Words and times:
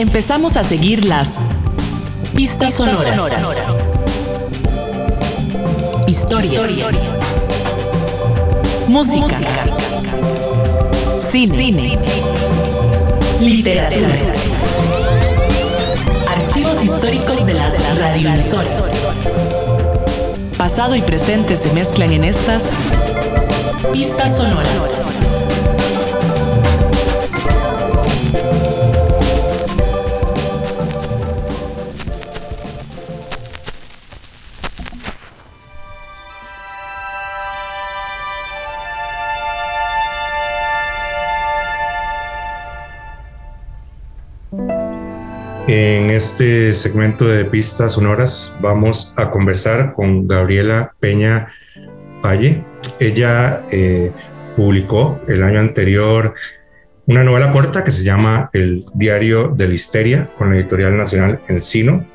empezamos 0.00 0.56
a 0.56 0.64
seguir 0.64 1.04
las 1.04 1.38
pistas, 2.34 2.74
sonoras. 2.74 3.42
Historia. 6.06 6.62
Música. 8.88 9.36
Cine. 11.18 11.98
Literatura. 13.40 14.08
Archivos 16.28 16.82
históricos 16.82 17.44
de 17.44 17.54
las 17.54 17.98
radioemisoras. 17.98 18.84
Pasado 20.56 20.96
y 20.96 21.02
presente 21.02 21.58
se 21.58 21.72
mezclan 21.74 22.10
en 22.12 22.24
estas 22.24 22.70
pistas 23.92 24.36
sonoras. 24.36 25.69
Este 46.20 46.74
segmento 46.74 47.26
de 47.26 47.46
pistas 47.46 47.92
sonoras 47.92 48.54
vamos 48.60 49.14
a 49.16 49.30
conversar 49.30 49.94
con 49.94 50.28
Gabriela 50.28 50.92
Peña 51.00 51.48
Valle. 52.22 52.62
Ella 52.98 53.62
eh, 53.72 54.12
publicó 54.54 55.18
el 55.28 55.42
año 55.42 55.60
anterior 55.60 56.34
una 57.06 57.24
novela 57.24 57.50
corta 57.52 57.84
que 57.84 57.90
se 57.90 58.04
llama 58.04 58.50
El 58.52 58.84
Diario 58.92 59.48
de 59.48 59.68
la 59.68 59.72
Histeria 59.72 60.30
con 60.36 60.50
la 60.50 60.56
editorial 60.56 60.94
nacional 60.94 61.40
Encino. 61.48 62.06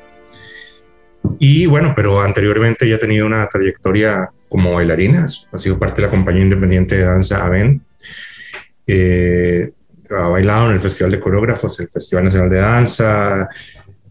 Y 1.40 1.66
bueno, 1.66 1.92
pero 1.96 2.20
anteriormente 2.20 2.88
ya 2.88 2.94
ha 2.94 3.00
tenido 3.00 3.26
una 3.26 3.44
trayectoria 3.48 4.30
como 4.48 4.72
bailarina, 4.72 5.26
ha 5.52 5.58
sido 5.58 5.80
parte 5.80 5.96
de 6.00 6.06
la 6.06 6.12
compañía 6.12 6.44
independiente 6.44 6.96
de 6.96 7.02
danza 7.02 7.44
AVEN. 7.44 7.82
Eh, 8.86 9.72
ha 10.10 10.28
bailado 10.28 10.68
en 10.68 10.74
el 10.74 10.80
Festival 10.80 11.10
de 11.10 11.18
Coreógrafos, 11.18 11.80
el 11.80 11.88
Festival 11.88 12.26
Nacional 12.26 12.48
de 12.48 12.58
Danza. 12.58 13.48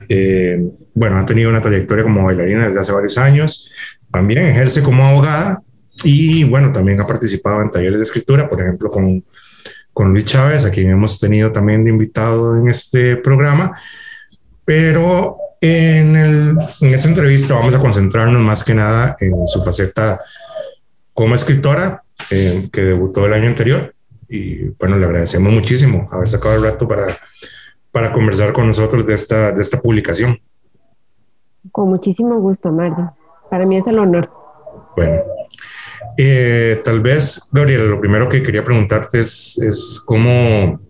Eh, 0.09 0.63
bueno, 0.93 1.17
ha 1.17 1.25
tenido 1.25 1.49
una 1.49 1.61
trayectoria 1.61 2.03
como 2.03 2.23
bailarina 2.23 2.67
desde 2.67 2.79
hace 2.79 2.91
varios 2.91 3.17
años. 3.17 3.71
También 4.11 4.41
ejerce 4.43 4.81
como 4.81 5.05
abogada 5.05 5.61
y 6.03 6.43
bueno, 6.43 6.71
también 6.71 7.01
ha 7.01 7.07
participado 7.07 7.61
en 7.61 7.71
talleres 7.71 7.97
de 7.97 8.03
escritura, 8.03 8.49
por 8.49 8.61
ejemplo, 8.61 8.89
con, 8.89 9.23
con 9.93 10.11
Luis 10.11 10.25
Chávez, 10.25 10.65
a 10.65 10.71
quien 10.71 10.89
hemos 10.89 11.19
tenido 11.19 11.51
también 11.51 11.83
de 11.83 11.91
invitado 11.91 12.57
en 12.57 12.69
este 12.69 13.17
programa. 13.17 13.77
Pero 14.63 15.37
en, 15.61 16.15
el, 16.15 16.57
en 16.81 16.93
esta 16.93 17.07
entrevista 17.07 17.55
vamos 17.55 17.73
a 17.73 17.79
concentrarnos 17.79 18.41
más 18.41 18.63
que 18.63 18.73
nada 18.73 19.15
en 19.19 19.47
su 19.47 19.61
faceta 19.61 20.19
como 21.13 21.35
escritora, 21.35 22.03
eh, 22.29 22.67
que 22.71 22.81
debutó 22.81 23.25
el 23.25 23.33
año 23.33 23.47
anterior 23.47 23.93
y 24.27 24.69
bueno, 24.79 24.97
le 24.97 25.05
agradecemos 25.05 25.51
muchísimo 25.53 26.09
haber 26.11 26.29
sacado 26.29 26.55
el 26.55 26.63
rato 26.63 26.87
para, 26.87 27.07
para 27.95 28.11
conversar 28.11 28.51
con 28.51 28.67
nosotros 28.67 29.05
de 29.05 29.13
esta, 29.13 29.53
de 29.53 29.61
esta 29.61 29.79
publicación. 29.79 30.37
Con 31.71 31.87
muchísimo 31.87 32.37
gusto, 32.41 32.69
Mario. 32.69 33.13
Para 33.49 33.65
mí 33.65 33.77
es 33.77 33.87
el 33.87 33.97
honor. 33.99 34.29
Bueno, 34.97 35.21
eh, 36.17 36.81
tal 36.83 36.99
vez, 36.99 37.47
Gabriela, 37.53 37.85
lo 37.85 38.01
primero 38.01 38.27
que 38.27 38.43
quería 38.43 38.65
preguntarte 38.65 39.21
es, 39.21 39.57
es 39.59 40.03
cómo, 40.05 40.81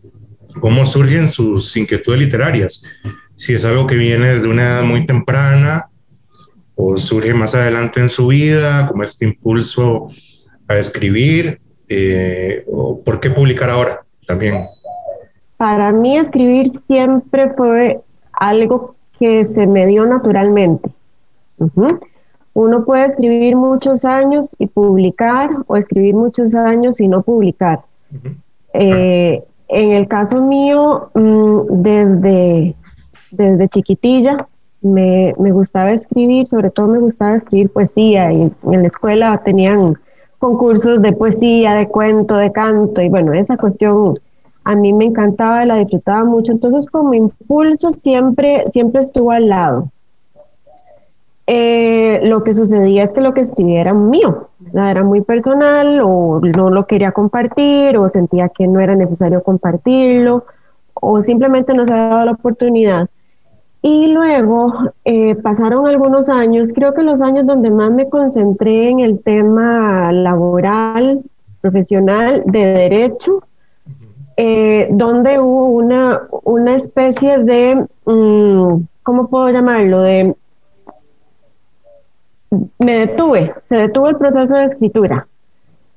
cómo 0.59 0.83
surgen 0.87 1.29
sus 1.29 1.77
inquietudes 1.77 2.21
literarias. 2.21 2.81
Si 3.35 3.53
es 3.53 3.65
algo 3.65 3.85
que 3.85 3.97
viene 3.97 4.33
desde 4.33 4.47
una 4.47 4.63
edad 4.63 4.83
muy 4.83 5.05
temprana 5.05 5.91
o 6.73 6.97
surge 6.97 7.35
más 7.35 7.53
adelante 7.53 7.99
en 7.99 8.09
su 8.09 8.25
vida, 8.25 8.87
como 8.87 9.03
este 9.03 9.25
impulso 9.25 10.09
a 10.67 10.75
escribir, 10.79 11.61
eh, 11.87 12.65
¿Por 13.05 13.19
qué 13.19 13.29
publicar 13.29 13.69
ahora 13.69 14.03
también? 14.25 14.65
Para 15.57 15.91
mí 15.91 16.17
escribir 16.17 16.69
siempre 16.69 17.53
fue 17.53 18.01
algo 18.33 18.95
que 19.19 19.45
se 19.45 19.67
me 19.67 19.85
dio 19.85 20.05
naturalmente. 20.05 20.89
Uno 22.53 22.85
puede 22.85 23.05
escribir 23.05 23.55
muchos 23.55 24.05
años 24.05 24.55
y 24.59 24.67
publicar 24.67 25.49
o 25.67 25.77
escribir 25.77 26.15
muchos 26.15 26.55
años 26.55 26.99
y 26.99 27.07
no 27.07 27.21
publicar. 27.21 27.81
Eh, 28.73 29.43
en 29.67 29.91
el 29.91 30.07
caso 30.07 30.41
mío, 30.41 31.09
mm, 31.13 31.59
desde, 31.69 32.75
desde 33.31 33.69
chiquitilla, 33.69 34.47
me, 34.81 35.33
me, 35.39 35.51
gustaba 35.51 35.91
escribir, 35.91 36.45
sobre 36.45 36.69
todo 36.69 36.87
me 36.87 36.99
gustaba 36.99 37.35
escribir 37.35 37.71
poesía 37.71 38.31
y 38.31 38.41
en 38.43 38.81
la 38.81 38.87
escuela 38.87 39.41
tenían 39.43 39.97
concursos 40.37 41.01
de 41.01 41.11
poesía, 41.13 41.73
de 41.73 41.87
cuento, 41.87 42.35
de 42.35 42.51
canto, 42.51 43.01
y 43.01 43.09
bueno, 43.09 43.33
esa 43.33 43.57
cuestión 43.57 44.19
a 44.65 44.75
mí 44.75 44.93
me 44.93 45.05
encantaba, 45.05 45.63
la 45.63 45.77
disfrutaba 45.77 46.25
mucho, 46.25 46.51
entonces 46.51 46.87
como 46.87 47.13
impulso 47.13 47.91
siempre, 47.91 48.65
siempre 48.67 49.01
estuvo 49.01 49.31
al 49.31 49.47
lado. 49.47 49.91
Eh, 51.47 52.21
lo 52.23 52.43
que 52.43 52.53
sucedía 52.53 53.03
es 53.03 53.13
que 53.13 53.21
lo 53.21 53.35
que 53.35 53.41
escribía 53.41 53.81
era 53.81 53.93
mío, 53.93 54.49
era 54.73 55.03
muy 55.03 55.21
personal 55.21 55.99
o 56.03 56.41
no 56.41 56.71
lo 56.71 56.87
quería 56.87 57.11
compartir 57.11 57.95
o 57.97 58.09
sentía 58.09 58.49
que 58.49 58.67
no 58.67 58.79
era 58.79 58.95
necesario 58.95 59.43
compartirlo 59.43 60.45
o 60.95 61.21
simplemente 61.21 61.75
no 61.75 61.85
se 61.85 61.93
había 61.93 62.07
dado 62.07 62.25
la 62.25 62.31
oportunidad. 62.31 63.07
Y 63.83 64.07
luego 64.07 64.73
eh, 65.03 65.35
pasaron 65.35 65.85
algunos 65.85 66.27
años, 66.27 66.73
creo 66.73 66.95
que 66.95 67.03
los 67.03 67.21
años 67.21 67.45
donde 67.45 67.69
más 67.69 67.91
me 67.91 68.09
concentré 68.09 68.89
en 68.89 69.01
el 69.01 69.21
tema 69.21 70.11
laboral, 70.11 71.21
profesional, 71.61 72.41
de 72.47 72.65
derecho, 72.65 73.43
eh, 74.37 74.87
donde 74.91 75.39
hubo 75.39 75.67
una, 75.67 76.27
una 76.43 76.75
especie 76.75 77.37
de, 77.39 77.85
mm, 78.05 78.85
¿cómo 79.03 79.29
puedo 79.29 79.49
llamarlo? 79.49 80.01
De, 80.01 80.35
me 82.79 82.99
detuve, 82.99 83.53
se 83.67 83.75
detuvo 83.75 84.09
el 84.09 84.17
proceso 84.17 84.53
de 84.53 84.65
escritura. 84.65 85.27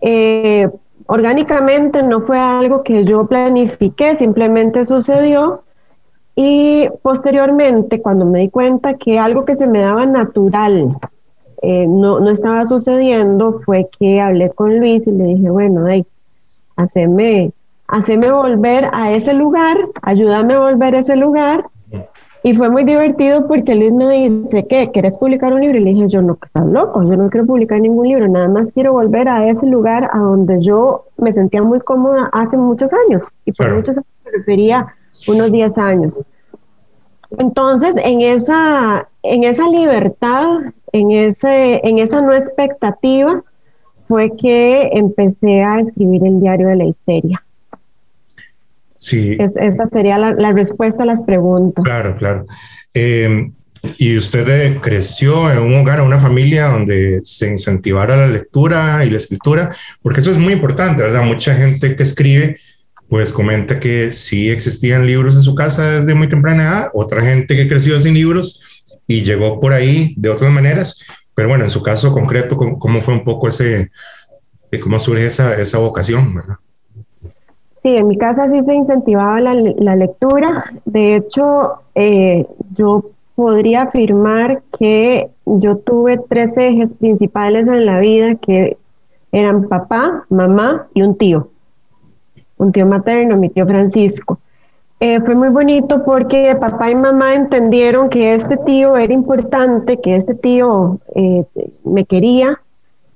Eh, 0.01 0.69
orgánicamente 1.07 2.03
no 2.03 2.23
fue 2.23 2.39
algo 2.39 2.83
que 2.83 3.05
yo 3.05 3.27
planifiqué, 3.27 4.17
simplemente 4.17 4.85
sucedió 4.85 5.63
y 6.37 6.89
posteriormente, 7.03 8.01
cuando 8.01 8.25
me 8.25 8.41
di 8.41 8.49
cuenta 8.49 8.95
que 8.95 9.19
algo 9.19 9.45
que 9.45 9.57
se 9.57 9.67
me 9.67 9.81
daba 9.81 10.07
natural 10.07 10.97
eh, 11.63 11.87
no, 11.89 12.21
no, 12.21 12.31
estaba 12.31 12.65
sucediendo, 12.65 13.61
fue 13.65 13.89
que 13.99 14.21
hablé 14.21 14.51
con 14.51 14.79
Luis 14.79 15.09
y 15.09 15.11
le 15.11 15.25
dije, 15.25 15.51
bueno, 15.51 15.89
hey, 15.89 16.07
haceme, 16.77 17.51
haceme 17.89 18.31
volver 18.31 18.91
a 18.93 19.13
ese 19.13 19.33
lugar, 19.33 19.77
ayúdame 20.03 20.55
a 20.55 20.61
volver 20.61 20.95
a 20.95 20.99
ese 21.01 21.17
lugar. 21.17 21.65
Y 22.45 22.55
fue 22.55 22.71
muy 22.71 22.85
divertido 22.85 23.49
porque 23.49 23.75
Luis 23.75 23.93
me 23.93 24.09
dice, 24.11 24.67
¿qué? 24.69 24.91
¿Quieres 24.93 25.19
publicar 25.19 25.53
un 25.53 25.61
libro? 25.61 25.79
Y 25.79 25.83
le 25.83 25.91
dije, 25.91 26.09
yo 26.09 26.23
no, 26.23 26.39
estás 26.41 26.67
loco, 26.67 27.03
yo 27.03 27.17
no 27.17 27.29
quiero 27.31 27.47
publicar 27.47 27.81
ningún 27.81 28.09
libro, 28.09 28.29
nada 28.29 28.49
más 28.49 28.69
quiero 28.73 28.93
volver 28.93 29.29
a 29.29 29.49
ese 29.49 29.67
lugar 29.67 30.09
a 30.13 30.19
donde 30.19 30.63
yo 30.63 31.07
me 31.17 31.33
sentía 31.33 31.63
muy 31.63 31.81
cómoda 31.81 32.31
hace 32.33 32.57
muchos 32.57 32.93
años. 32.93 33.23
Y 33.45 33.53
por 33.53 33.75
muchos 33.75 33.97
años 33.97 34.07
me 34.25 34.31
refería 34.31 34.87
unos 35.27 35.51
10 35.51 35.79
años. 35.79 36.25
Entonces, 37.39 37.97
en 38.03 38.21
esa, 38.21 39.09
en 39.23 39.45
esa 39.45 39.69
libertad, 39.69 40.61
en, 40.93 41.11
ese, 41.11 41.81
en 41.87 41.99
esa 41.99 42.23
no 42.23 42.33
expectativa, 42.33 43.43
fue 44.07 44.35
que 44.37 44.91
empecé 44.93 45.63
a 45.63 45.81
escribir 45.81 46.25
el 46.25 46.41
diario 46.41 46.69
de 46.69 46.77
la 46.77 46.85
histeria. 46.85 47.43
Sí. 48.99 49.37
esa 49.39 49.87
sería 49.87 50.19
la, 50.19 50.53
respuesta 50.53 51.05
a 51.05 51.07
las 51.07 51.23
preguntas. 51.23 51.85
Claro, 51.85 52.15
claro. 52.17 52.45
Em, 52.93 53.53
y 53.97 54.17
usted 54.17 54.49
eh, 54.49 54.81
creció 54.83 55.53
en 55.53 55.59
un 55.61 55.73
hogar, 55.75 56.01
en 56.01 56.07
una 56.07 56.19
familia 56.19 56.67
donde 56.67 57.21
se 57.23 57.49
incentivara 57.49 58.17
la 58.17 58.27
lectura 58.27 59.05
y 59.05 59.11
la 59.11 59.19
escritura, 59.19 59.71
porque 60.03 60.19
eso 60.19 60.33
es 60.33 60.37
muy 60.37 60.53
importante, 60.53 61.05
¿verdad? 61.05 61.23
Mucha 61.23 61.55
gente 61.55 61.95
que 61.95 62.03
escribe 62.03 62.57
pues 63.09 63.33
comenta 63.33 63.81
que 63.81 64.11
sí 64.11 64.51
existían 64.51 65.07
libros 65.07 65.35
en 65.35 65.43
su 65.43 65.55
casa 65.55 66.01
desde 66.01 66.15
muy 66.15 66.29
temprana 66.29 66.63
edad, 66.65 66.91
otra 66.93 67.23
gente 67.23 67.57
que 67.57 67.69
creció 67.69 67.99
sin 68.01 68.15
libros 68.15 68.85
y 69.07 69.23
llegó 69.23 69.61
por 69.61 69.73
ahí 69.73 70.13
de 70.19 70.29
otras 70.29 70.51
maneras, 70.51 71.07
pero 71.35 71.49
bueno, 71.49 71.65
en 71.65 71.71
su 71.71 71.83
caso 71.83 72.13
concreto, 72.13 72.57
¿cómo, 72.57 73.01
fue 73.01 73.15
un 73.15 73.25
poco 73.25 73.49
ese, 73.49 73.91
cómo 74.83 74.99
surge 74.99 75.25
esa, 75.25 75.55
esa 75.59 75.79
vocación? 75.79 76.43
Sí, 77.89 77.97
en 77.97 78.07
mi 78.07 78.19
casa 78.19 78.51
sí 78.51 78.61
se 78.67 78.75
incentivaba 78.75 79.41
la, 79.41 79.55
la 79.55 79.97
lectura, 79.97 80.73
de 80.85 81.17
hecho, 81.17 81.77
eh, 81.95 82.47
yo 82.75 83.03
podría 83.35 83.85
afirmar 83.85 84.63
que 84.79 85.31
yo 85.47 85.79
tuve 85.79 86.21
tres 86.29 86.59
ejes 86.59 86.95
principales 86.95 87.67
en 87.67 87.87
la 87.87 87.99
vida 87.99 88.35
que 88.35 88.77
eran 89.33 89.69
papá, 89.69 90.27
mamá 90.29 90.87
y 90.93 91.01
un 91.01 91.17
tío 91.17 91.49
un 92.59 92.73
tío 92.73 92.85
materno, 92.85 93.39
mi 93.39 93.49
tío 93.49 93.65
Francisco. 93.65 94.39
eh, 95.01 95.21
fue 95.21 95.35
muy 95.35 95.49
bonito 95.49 96.05
porque 96.05 96.55
papá 96.61 96.91
y 96.91 96.95
mamá 96.95 97.37
entendieron 97.37 98.11
que 98.11 98.35
este 98.35 98.59
tío 98.59 98.99
era 98.99 99.15
importante, 99.15 99.99
que 99.99 100.15
este 100.17 100.35
tío 100.35 100.99
eh, 101.15 101.47
me 101.85 102.05
quería 102.05 102.61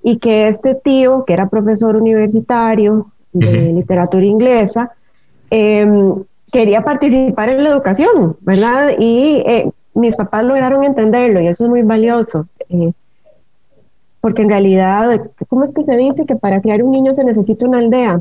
y 0.03 0.17
que 0.17 0.49
este 0.49 0.75
tío, 0.75 1.27
que 1.27 1.35
era 1.35 1.51
profesor 1.51 1.97
universitario 1.97 3.13
de 3.33 3.73
literatura 3.73 4.25
inglesa, 4.25 4.93
em, 5.51 6.23
quería 6.53 6.83
participar 6.83 7.49
en 7.49 7.65
la 7.65 7.71
educación, 7.71 8.37
¿verdad? 8.41 8.91
Y 8.99 9.43
eh, 9.47 9.71
mis 9.95 10.17
papás 10.17 10.45
lograron 10.45 10.85
entenderlo 10.85 11.41
y 11.41 11.49
eso 11.49 11.65
es 11.65 11.71
muy 11.71 11.83
valioso. 11.83 12.47
porque 14.21 14.43
en 14.43 14.51
realidad, 14.51 15.21
¿cómo 15.49 15.65
es 15.65 15.75
que 15.75 15.83
se 15.83 15.97
dice 15.97 16.25
que 16.27 16.37
para 16.37 16.61
criar 16.61 16.85
un 16.85 16.93
niño 16.93 17.13
se 17.13 17.25
necesita 17.25 17.67
una 17.67 17.79
aldea? 17.79 18.21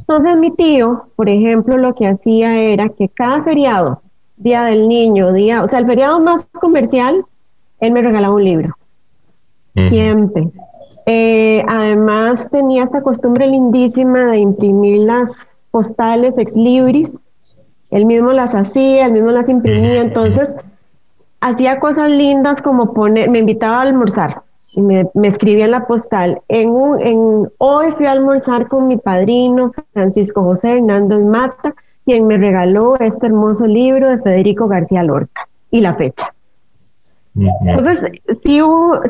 Entonces 0.00 0.36
mi 0.36 0.50
tío, 0.50 1.06
por 1.16 1.30
ejemplo, 1.30 1.78
lo 1.78 1.94
que 1.94 2.06
hacía 2.06 2.60
era 2.60 2.90
que 2.90 3.08
cada 3.08 3.42
feriado, 3.42 4.02
Día 4.36 4.64
del 4.64 4.88
Niño, 4.88 5.32
día, 5.32 5.62
o 5.62 5.68
sea, 5.68 5.78
el 5.78 5.86
feriado 5.86 6.20
más 6.20 6.46
comercial, 6.52 7.24
él 7.80 7.92
me 7.92 8.02
regalaba 8.02 8.34
un 8.34 8.44
libro. 8.44 8.76
Siempre. 9.74 10.50
Eh, 11.06 11.64
además 11.68 12.48
tenía 12.50 12.84
esta 12.84 13.02
costumbre 13.02 13.46
lindísima 13.46 14.32
de 14.32 14.38
imprimir 14.38 15.06
las 15.06 15.48
postales 15.70 16.38
ex 16.38 16.54
libris. 16.54 17.10
Él 17.90 18.06
mismo 18.06 18.32
las 18.32 18.54
hacía, 18.54 19.06
él 19.06 19.12
mismo 19.12 19.30
las 19.30 19.48
imprimía. 19.48 20.00
Entonces, 20.02 20.52
hacía 21.40 21.78
cosas 21.78 22.10
lindas 22.10 22.62
como 22.62 22.94
poner, 22.94 23.28
me 23.30 23.40
invitaba 23.40 23.78
a 23.78 23.82
almorzar 23.82 24.44
me, 24.80 25.08
me 25.14 25.28
escribía 25.28 25.66
en 25.66 25.70
la 25.70 25.86
postal, 25.86 26.40
en, 26.48 26.70
un, 26.70 27.00
en 27.00 27.48
hoy 27.58 27.92
fui 27.92 28.06
a 28.06 28.12
almorzar 28.12 28.68
con 28.68 28.88
mi 28.88 28.96
padrino 28.96 29.72
Francisco 29.92 30.42
José 30.42 30.72
Hernández 30.72 31.24
Mata, 31.24 31.74
quien 32.04 32.26
me 32.26 32.36
regaló 32.36 32.96
este 32.98 33.26
hermoso 33.26 33.66
libro 33.66 34.08
de 34.08 34.18
Federico 34.18 34.68
García 34.68 35.02
Lorca 35.02 35.48
y 35.70 35.80
la 35.80 35.92
fecha. 35.92 36.33
Entonces, 37.36 38.00
sí, 38.40 38.60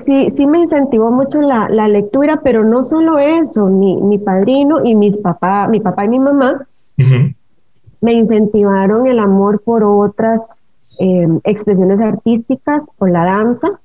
sí, 0.01 0.31
sí 0.31 0.47
me 0.47 0.61
incentivó 0.61 1.11
mucho 1.11 1.41
la, 1.41 1.69
la, 1.69 1.89
lectura, 1.89 2.41
pero 2.43 2.65
no 2.65 2.83
solo 2.83 3.19
eso, 3.19 3.67
mi, 3.67 4.01
mi 4.01 4.19
padrino 4.19 4.81
y 4.83 4.95
mis 4.95 5.19
papá, 5.19 5.69
mi 5.69 5.81
papá 5.81 6.07
y 6.07 6.09
mi 6.09 6.19
mamá 6.19 6.67
me 8.01 8.13
incentivaron 8.13 9.07
el 9.07 9.19
amor 9.19 9.63
por 9.63 9.83
otras 9.83 10.63
eh, 11.01 11.27
expresiones 11.45 12.01
artísticas, 12.01 12.83
por 12.99 13.11
la 13.11 13.25
danza, 13.25 13.81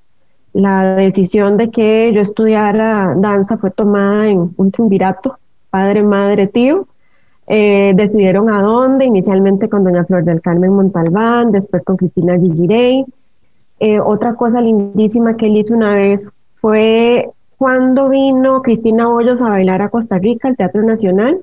la 0.53 0.95
decisión 0.95 1.57
de 1.57 1.69
que 1.71 2.11
yo 2.13 2.21
estudiara 2.21 3.13
danza 3.15 3.57
fue 3.57 3.71
tomada 3.71 4.27
en 4.27 4.53
un 4.57 4.71
triunvirato, 4.71 5.37
padre, 5.69 6.03
madre, 6.03 6.47
tío. 6.47 6.87
Eh, 7.47 7.93
decidieron 7.95 8.51
a 8.53 8.61
dónde, 8.61 9.05
inicialmente 9.05 9.69
con 9.69 9.83
doña 9.83 10.05
Flor 10.05 10.23
del 10.23 10.41
Carmen 10.41 10.71
Montalbán, 10.71 11.51
después 11.51 11.85
con 11.85 11.97
Cristina 11.97 12.37
Gigirey. 12.37 13.05
Eh, 13.79 13.99
otra 13.99 14.35
cosa 14.35 14.61
lindísima 14.61 15.37
que 15.37 15.47
él 15.47 15.57
hizo 15.57 15.73
una 15.73 15.95
vez 15.95 16.29
fue 16.59 17.29
cuando 17.57 18.09
vino 18.09 18.61
Cristina 18.61 19.09
Hoyos 19.09 19.41
a 19.41 19.49
bailar 19.49 19.81
a 19.81 19.89
Costa 19.89 20.17
Rica, 20.17 20.47
al 20.47 20.57
Teatro 20.57 20.83
Nacional. 20.83 21.41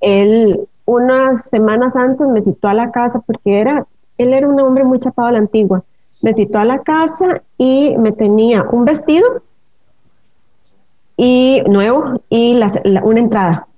Él 0.00 0.60
unas 0.86 1.48
semanas 1.48 1.96
antes 1.96 2.26
me 2.28 2.42
citó 2.42 2.68
a 2.68 2.74
la 2.74 2.90
casa 2.90 3.20
porque 3.26 3.60
era, 3.60 3.86
él 4.18 4.32
era 4.32 4.46
un 4.46 4.60
hombre 4.60 4.84
muy 4.84 5.00
chapado 5.00 5.28
a 5.28 5.32
la 5.32 5.38
antigua 5.38 5.82
me 6.24 6.32
citó 6.32 6.58
a 6.58 6.64
la 6.64 6.78
casa 6.78 7.42
y 7.58 7.94
me 7.98 8.10
tenía 8.12 8.62
un 8.62 8.86
vestido 8.86 9.42
y 11.18 11.62
nuevo 11.68 12.22
y 12.30 12.58
una 13.02 13.20
entrada. 13.20 13.68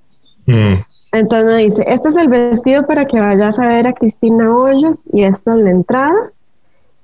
Mm. 0.47 0.75
Entonces 1.13 1.47
me 1.47 1.57
dice, 1.59 1.85
este 1.89 2.09
es 2.09 2.17
el 2.17 2.29
vestido 2.29 2.87
para 2.87 3.07
que 3.07 3.19
vayas 3.19 3.59
a 3.59 3.67
ver 3.67 3.89
a 3.89 3.93
Cristina 3.95 4.55
Hoyos 4.57 5.11
y 5.13 5.25
esta 5.25 5.55
es 5.55 5.61
la 5.61 5.71
entrada. 5.71 6.33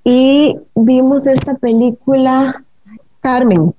Y 0.05 0.59
vimos 0.75 1.27
esta 1.27 1.55
película 1.55 2.65
Carmen. 3.21 3.75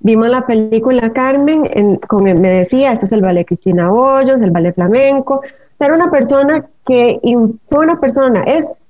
Vimos 0.00 0.30
la 0.30 0.46
película 0.46 1.12
Carmen, 1.12 1.68
en, 1.72 1.96
con, 1.96 2.24
me 2.24 2.34
decía, 2.34 2.92
este 2.92 3.06
es 3.06 3.12
el 3.12 3.22
ballet 3.22 3.44
Cristina 3.44 3.92
Hoyos, 3.92 4.40
el 4.42 4.50
ballet 4.50 4.74
flamenco. 4.74 5.42
Era 5.78 5.94
una 5.94 6.10
persona 6.10 6.66
que 6.86 7.20
fue 7.68 7.78
una 7.78 8.00
persona, 8.00 8.42
es 8.44 8.82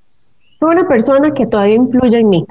fue 0.58 0.70
una 0.70 0.88
persona 0.88 1.32
que 1.34 1.46
todavía 1.46 1.76
influye 1.76 2.18
en 2.18 2.28
mí. 2.28 2.46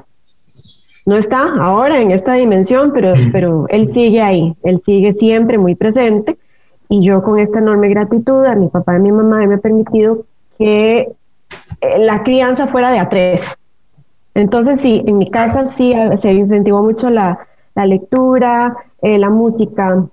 No 1.06 1.18
está 1.18 1.42
ahora 1.60 2.02
en 2.02 2.12
esta 2.12 2.34
dimensión, 2.34 2.92
pero, 2.94 3.14
pero 3.32 3.66
él 3.70 3.86
sigue 3.86 4.22
ahí, 4.22 4.56
él 4.64 4.82
sigue 4.86 5.14
siempre 5.14 5.58
muy 5.58 5.76
presente 5.76 6.38
y 6.90 7.06
yo 7.06 7.24
con 7.24 7.40
esta 7.40 7.60
enorme 7.60 7.90
gratitud 7.90 8.46
a 8.46 8.56
mi 8.56 8.68
papá 8.68 8.94
y 8.94 8.96
a 8.98 9.00
mi 9.00 9.12
mamá 9.12 9.46
me 9.46 9.56
ha 9.56 9.60
permitido 9.60 10.26
que 10.58 11.12
eh, 11.82 12.00
la 12.00 12.24
crianza 12.24 12.68
fuera 12.68 12.92
de 12.92 13.00
a 13.00 13.10
tres. 13.10 13.44
Entonces 14.38 14.82
sí, 14.82 15.04
en 15.06 15.18
mi 15.18 15.32
casa 15.32 15.66
sí 15.66 15.94
se 16.20 16.32
incentivó 16.32 16.84
mucho 16.84 17.10
la, 17.10 17.40
la 17.74 17.86
lectura, 17.86 18.76
eh, 19.02 19.18
la 19.18 19.30
música, 19.30 20.06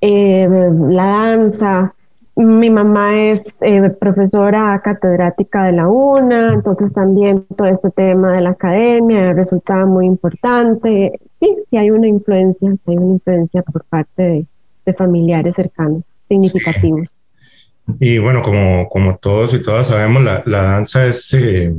eh, 0.00 0.46
la 0.90 1.06
danza, 1.06 1.94
mi 2.36 2.68
mamá 2.68 3.30
es 3.30 3.54
eh, 3.60 3.88
profesora 3.90 4.80
catedrática 4.84 5.64
de 5.64 5.72
la 5.72 5.88
UNA, 5.88 6.52
entonces 6.52 6.92
también 6.92 7.46
todo 7.56 7.68
este 7.68 7.90
tema 7.90 8.32
de 8.32 8.40
la 8.42 8.50
academia 8.50 9.32
resultaba 9.32 9.86
muy 9.86 10.04
importante. 10.04 11.18
Sí, 11.40 11.56
sí 11.70 11.76
hay 11.76 11.90
una 11.90 12.08
influencia, 12.08 12.74
hay 12.86 12.96
una 12.96 13.12
influencia 13.12 13.62
por 13.62 13.84
parte 13.84 14.46
de, 14.84 14.94
familiares 14.94 15.54
cercanos, 15.54 16.02
significativos. 16.28 17.13
Y 18.00 18.18
bueno, 18.18 18.40
como, 18.40 18.88
como 18.88 19.16
todos 19.16 19.52
y 19.54 19.62
todas 19.62 19.88
sabemos, 19.88 20.24
la, 20.24 20.42
la 20.46 20.62
danza 20.62 21.06
es, 21.06 21.34
eh, 21.34 21.72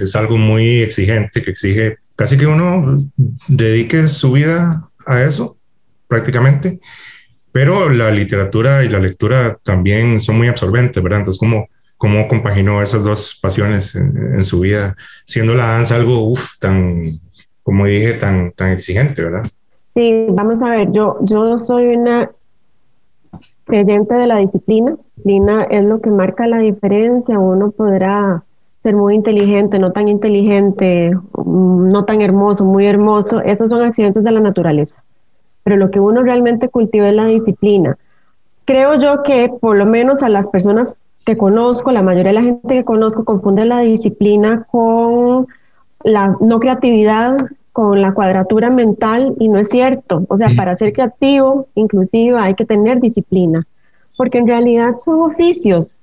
es 0.00 0.16
algo 0.16 0.38
muy 0.38 0.80
exigente, 0.80 1.42
que 1.42 1.50
exige 1.50 1.98
casi 2.16 2.38
que 2.38 2.46
uno 2.46 2.96
dedique 3.48 4.08
su 4.08 4.32
vida 4.32 4.88
a 5.06 5.22
eso, 5.22 5.56
prácticamente. 6.08 6.80
Pero 7.52 7.90
la 7.90 8.10
literatura 8.10 8.82
y 8.82 8.88
la 8.88 8.98
lectura 8.98 9.58
también 9.62 10.20
son 10.20 10.38
muy 10.38 10.48
absorbentes, 10.48 11.02
¿verdad? 11.02 11.18
Entonces, 11.20 11.38
¿cómo, 11.38 11.68
cómo 11.98 12.26
compaginó 12.26 12.80
esas 12.80 13.04
dos 13.04 13.38
pasiones 13.40 13.94
en, 13.94 14.42
su 14.42 14.60
vida, 14.60 14.96
siendo 15.26 15.54
la 15.54 15.66
danza 15.66 15.96
algo, 15.96 16.28
uff, 16.28 16.58
tan, 16.58 17.04
como 17.62 17.86
dije, 17.86 18.14
tan, 18.14 18.52
tan 18.52 18.70
exigente, 18.70 19.22
¿verdad? 19.22 19.42
Sí, 19.94 20.26
vamos 20.30 20.62
a 20.62 20.70
ver, 20.70 20.88
yo, 20.92 21.18
yo 21.22 21.58
soy 21.58 21.88
una 21.88 22.30
creyente 23.72 24.14
de 24.14 24.26
la 24.26 24.36
disciplina. 24.36 24.96
Disciplina 25.16 25.64
es 25.64 25.84
lo 25.84 26.00
que 26.00 26.10
marca 26.10 26.46
la 26.46 26.58
diferencia. 26.58 27.38
Uno 27.38 27.70
podrá 27.70 28.44
ser 28.82 28.94
muy 28.94 29.14
inteligente, 29.14 29.78
no 29.78 29.92
tan 29.92 30.08
inteligente, 30.08 31.12
no 31.44 32.04
tan 32.04 32.20
hermoso, 32.20 32.64
muy 32.64 32.86
hermoso. 32.86 33.40
Esos 33.40 33.68
son 33.68 33.82
accidentes 33.82 34.24
de 34.24 34.30
la 34.30 34.40
naturaleza 34.40 35.02
pero 35.62 35.76
lo 35.76 35.90
que 35.90 36.00
uno 36.00 36.22
realmente 36.22 36.68
cultiva 36.68 37.08
es 37.08 37.14
la 37.14 37.26
disciplina. 37.26 37.96
Creo 38.64 38.98
yo 38.98 39.22
que 39.22 39.50
por 39.60 39.76
lo 39.76 39.86
menos 39.86 40.22
a 40.22 40.28
las 40.28 40.48
personas 40.48 41.02
que 41.24 41.36
conozco, 41.36 41.92
la 41.92 42.02
mayoría 42.02 42.32
de 42.32 42.40
la 42.40 42.42
gente 42.42 42.74
que 42.74 42.84
conozco 42.84 43.24
confunde 43.24 43.64
la 43.64 43.80
disciplina 43.80 44.66
con 44.70 45.46
la 46.02 46.36
no 46.40 46.58
creatividad, 46.58 47.36
con 47.72 48.02
la 48.02 48.12
cuadratura 48.12 48.70
mental 48.70 49.34
y 49.38 49.48
no 49.48 49.58
es 49.58 49.68
cierto. 49.68 50.24
O 50.28 50.36
sea, 50.36 50.48
para 50.56 50.76
ser 50.76 50.92
creativo, 50.92 51.68
inclusive, 51.74 52.38
hay 52.38 52.54
que 52.54 52.66
tener 52.66 53.00
disciplina, 53.00 53.66
porque 54.16 54.38
en 54.38 54.46
realidad 54.46 54.96
son 54.98 55.22
oficios, 55.22 55.96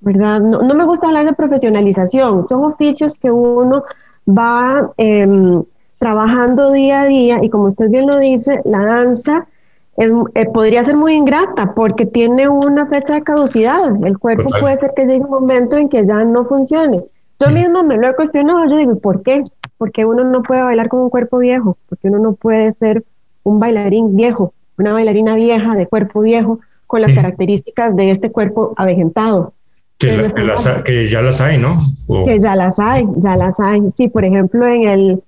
¿verdad? 0.00 0.40
No, 0.40 0.62
me 0.74 0.84
gusta 0.84 1.06
hablar 1.06 1.26
de 1.26 1.32
profesionalización, 1.32 2.46
son 2.48 2.64
oficios 2.64 3.18
que 3.18 3.30
uno 3.30 3.84
va 4.28 4.92
eh, 4.98 5.26
trabajando 5.98 6.70
día 6.72 7.02
a 7.02 7.06
día 7.06 7.38
y 7.42 7.48
como 7.48 7.64
usted 7.64 7.88
bien 7.88 8.06
lo 8.06 8.18
dice, 8.18 8.60
la 8.64 8.84
danza 8.84 9.46
es, 9.96 10.12
eh, 10.34 10.46
podría 10.52 10.84
ser 10.84 10.96
muy 10.96 11.14
ingrata 11.14 11.74
porque 11.74 12.04
tiene 12.04 12.48
una 12.48 12.86
fecha 12.86 13.14
de 13.14 13.22
caducidad. 13.22 14.04
El 14.04 14.18
cuerpo 14.18 14.50
puede 14.60 14.76
ser 14.76 14.92
que 14.94 15.06
llegue 15.06 15.24
un 15.24 15.30
momento 15.30 15.76
en 15.76 15.88
que 15.88 16.04
ya 16.04 16.24
no 16.24 16.44
funcione. 16.44 17.04
Yo 17.40 17.50
mismo 17.50 17.82
me 17.82 17.96
lo 17.96 18.08
he 18.08 18.14
cuestionado, 18.14 18.66
yo 18.66 18.76
digo, 18.76 18.98
¿por 18.98 19.22
qué? 19.22 19.42
Porque 19.78 20.04
uno 20.04 20.24
no 20.24 20.42
puede 20.42 20.62
bailar 20.62 20.88
con 20.88 21.00
un 21.00 21.10
cuerpo 21.10 21.38
viejo, 21.38 21.76
porque 21.88 22.08
uno 22.08 22.18
no 22.18 22.34
puede 22.34 22.72
ser 22.72 23.04
un 23.42 23.58
bailarín 23.58 24.16
viejo, 24.16 24.54
una 24.78 24.92
bailarina 24.92 25.34
vieja 25.34 25.74
de 25.74 25.86
cuerpo 25.86 26.20
viejo 26.20 26.60
con 26.86 27.02
las 27.02 27.12
características 27.12 27.96
de 27.96 28.10
este 28.10 28.30
cuerpo 28.30 28.74
avejentado. 28.76 29.52
Que, 29.98 30.28
que, 30.84 31.08
ya 31.08 31.22
las 31.22 31.40
hay, 31.40 31.58
¿no? 31.58 31.76
Que 32.24 32.38
ya 32.38 32.56
las 32.56 32.78
hay, 32.78 33.06
ya 33.16 33.36
las 33.36 33.58
hay. 33.60 33.80
Sí, 33.94 34.08
por 34.08 34.24
ejemplo, 34.24 34.66
en 34.66 34.88
el, 34.88 35.22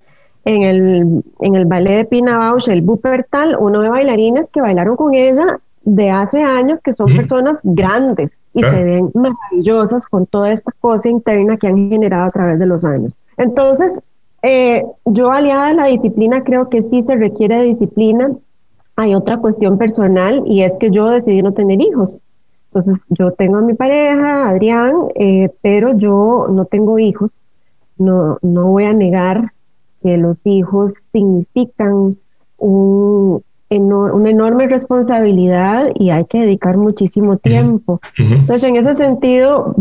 en 0.44 0.62
el, 0.62 1.24
en 1.40 1.54
el 1.54 1.66
ballet 1.66 1.96
de 1.96 2.04
Pina 2.04 2.38
Bausch, 2.38 2.68
el 2.68 2.82
Bupertal, 2.82 3.56
uno 3.58 3.80
de 3.80 3.88
bailarines 3.88 4.50
que 4.50 4.60
bailaron 4.60 4.96
con 4.96 5.14
ella 5.14 5.60
de 5.86 6.10
hace 6.10 6.42
años, 6.42 6.80
que 6.80 6.94
son 6.94 7.06
personas 7.14 7.60
grandes 7.62 8.32
y 8.52 8.60
se 8.60 8.84
ven 8.84 9.10
maravillosas 9.14 10.04
con 10.06 10.26
toda 10.26 10.52
esta 10.52 10.72
cosa 10.80 11.08
interna 11.08 11.56
que 11.56 11.68
han 11.68 11.90
generado 11.90 12.24
a 12.24 12.30
través 12.32 12.58
de 12.58 12.66
los 12.66 12.84
años. 12.84 13.12
Entonces, 13.36 14.00
eh, 14.48 14.86
yo 15.04 15.32
aliada 15.32 15.68
a 15.68 15.74
la 15.74 15.86
disciplina 15.86 16.44
creo 16.44 16.68
que 16.68 16.80
sí 16.80 17.02
se 17.02 17.16
requiere 17.16 17.56
de 17.56 17.64
disciplina. 17.64 18.30
Hay 18.94 19.12
otra 19.12 19.38
cuestión 19.38 19.76
personal 19.76 20.44
y 20.46 20.62
es 20.62 20.74
que 20.78 20.92
yo 20.92 21.10
decidí 21.10 21.42
no 21.42 21.52
tener 21.52 21.80
hijos. 21.80 22.22
Entonces, 22.66 23.02
yo 23.08 23.32
tengo 23.32 23.56
a 23.56 23.62
mi 23.62 23.74
pareja, 23.74 24.48
Adrián, 24.48 24.92
eh, 25.16 25.50
pero 25.62 25.96
yo 25.96 26.46
no 26.48 26.64
tengo 26.66 27.00
hijos. 27.00 27.32
No, 27.98 28.38
no 28.40 28.66
voy 28.68 28.84
a 28.84 28.92
negar 28.92 29.52
que 30.02 30.16
los 30.16 30.46
hijos 30.46 30.94
significan 31.10 32.16
un, 32.58 33.42
una 33.68 34.30
enorme 34.30 34.68
responsabilidad 34.68 35.90
y 35.94 36.10
hay 36.10 36.24
que 36.26 36.38
dedicar 36.38 36.76
muchísimo 36.76 37.36
tiempo. 37.38 38.00
Entonces, 38.16 38.62
en 38.62 38.76
ese 38.76 38.94
sentido, 38.94 39.74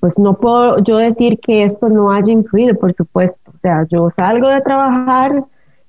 pues 0.00 0.18
no 0.18 0.34
puedo 0.34 0.78
yo 0.80 0.98
decir 0.98 1.38
que 1.40 1.62
esto 1.62 1.88
no 1.88 2.10
haya 2.12 2.32
influido, 2.32 2.74
por 2.74 2.92
supuesto. 2.92 3.51
O 3.62 3.68
sea, 3.68 3.86
yo 3.88 4.10
salgo 4.10 4.48
de 4.48 4.60
trabajar, 4.60 5.44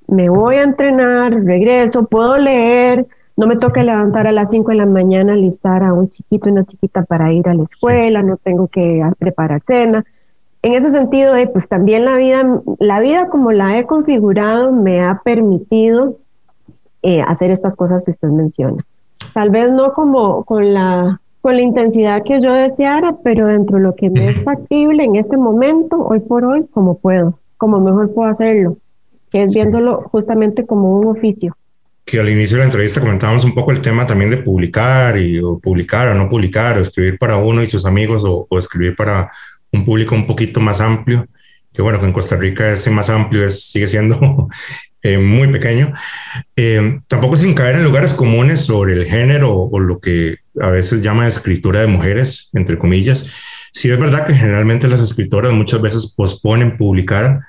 me 0.08 0.30
voy 0.30 0.58
a 0.58 0.62
entrenar, 0.62 1.34
regreso, 1.34 2.06
puedo 2.06 2.38
leer, 2.38 3.08
no 3.36 3.48
me 3.48 3.56
toca 3.56 3.82
levantar 3.82 4.28
a 4.28 4.32
las 4.32 4.52
5 4.52 4.70
de 4.70 4.78
la 4.78 4.86
mañana, 4.86 5.34
listar 5.34 5.82
a 5.82 5.92
un 5.92 6.08
chiquito 6.08 6.50
y 6.50 6.52
una 6.52 6.66
chiquita 6.66 7.02
para 7.02 7.34
ir 7.34 7.50
a 7.50 7.56
la 7.56 7.64
escuela, 7.64 8.22
no 8.22 8.38
tengo 8.38 8.68
que 8.68 9.02
preparar 9.18 9.64
cena. 9.64 10.06
En 10.62 10.74
ese 10.74 10.92
sentido, 10.92 11.36
eh, 11.36 11.48
pues 11.48 11.68
también 11.68 12.06
la 12.06 12.16
vida, 12.16 12.62
la 12.78 13.00
vida 13.00 13.28
como 13.30 13.52
la 13.52 13.80
he 13.80 13.88
configurado 13.88 14.72
me 14.72 15.02
ha 15.04 15.22
permitido 15.24 16.18
eh, 17.02 17.24
hacer 17.28 17.50
estas 17.50 17.76
cosas 17.76 18.04
que 18.04 18.12
usted 18.12 18.28
menciona. 18.28 18.86
Tal 19.34 19.50
vez 19.50 19.72
no 19.72 19.94
como 19.94 20.44
con 20.44 20.76
la, 20.76 21.20
con 21.42 21.56
la 21.56 21.62
intensidad 21.64 22.22
que 22.22 22.40
yo 22.40 22.54
deseara, 22.54 23.16
pero 23.24 23.48
dentro 23.48 23.78
de 23.78 23.84
lo 23.84 23.96
que 23.96 24.12
me 24.12 24.30
es 24.30 24.44
factible 24.46 25.06
en 25.06 25.16
este 25.16 25.38
momento, 25.38 26.06
hoy 26.06 26.20
por 26.20 26.46
hoy, 26.46 26.68
como 26.72 27.00
puedo, 27.00 27.40
como 27.64 27.80
mejor 27.80 28.14
puedo 28.14 28.30
hacerlo, 28.30 28.76
que 29.32 29.44
es 29.44 29.54
viéndolo 29.54 30.02
justamente 30.12 30.66
como 30.66 31.00
un 31.00 31.08
oficio 31.08 31.56
que 32.04 32.20
al 32.20 32.28
inicio 32.28 32.58
de 32.58 32.64
la 32.64 32.66
entrevista 32.66 33.00
comentábamos 33.00 33.46
un 33.46 33.56
poco 33.56 33.72
el 33.72 33.82
tema 33.82 34.06
también 34.06 34.30
de 34.30 34.36
publicar 34.36 35.18
y 35.18 35.40
o 35.40 35.58
publicar 35.60 36.10
o 36.10 36.14
no 36.14 36.28
publicar 36.28 36.78
o 36.78 36.82
escribir 36.82 37.18
para 37.18 37.38
uno 37.38 37.64
y 37.64 37.68
sus 37.68 37.86
amigos 37.86 38.24
o, 38.26 38.46
escribir 38.58 38.98
para 38.98 39.32
un 39.72 39.86
público 39.86 40.14
un 40.14 40.28
poquito 40.28 40.60
más 40.60 40.82
amplio, 40.82 41.26
que 41.74 41.82
bueno, 41.82 42.02
que 42.02 42.06
en 42.06 42.12
Costa 42.12 42.36
Rica 42.36 42.74
ese 42.74 42.90
más 42.90 43.10
amplio 43.10 43.46
es, 43.46 43.72
sigue 43.72 43.88
siendo 43.88 44.50
eh, 45.02 45.18
muy 45.18 45.48
pequeño. 45.48 45.94
Eh, 46.58 47.00
tampoco 47.08 47.38
sin 47.38 47.54
caer 47.54 47.78
en 47.78 47.86
lugares 47.86 48.14
comunes 48.14 48.60
sobre 48.60 48.92
el 48.92 49.06
género 49.06 49.54
o, 49.54 49.80
lo 49.80 50.02
que 50.02 50.40
a 50.60 50.70
veces 50.72 51.02
llama 51.02 51.30
escritura 51.30 51.80
de 51.80 51.88
mujeres, 51.88 52.50
entre 52.52 52.78
comillas. 52.78 53.30
Sí 53.72 53.90
es 53.90 53.98
verdad 53.98 54.28
que 54.28 54.34
generalmente 54.34 54.90
las 54.90 55.00
escritoras 55.00 55.54
muchas 55.54 55.82
veces 55.82 56.14
posponen 56.14 56.76
publicar 56.76 57.40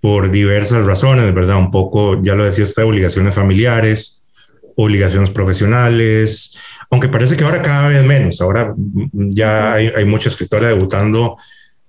por 0.00 0.30
diversas 0.30 0.86
razones, 0.86 1.34
¿verdad? 1.34 1.58
Un 1.58 1.70
poco, 1.70 2.22
ya 2.22 2.34
lo 2.34 2.44
decía 2.44 2.64
usted, 2.64 2.84
obligaciones 2.84 3.34
familiares, 3.34 4.24
obligaciones 4.76 5.30
profesionales, 5.30 6.56
aunque 6.90 7.08
parece 7.08 7.36
que 7.36 7.44
ahora 7.44 7.62
cada 7.62 7.88
vez 7.88 8.04
menos, 8.04 8.40
ahora 8.40 8.74
ya 9.12 9.72
hay, 9.72 9.88
hay 9.88 10.04
mucha 10.04 10.28
escritora 10.28 10.68
debutando 10.68 11.36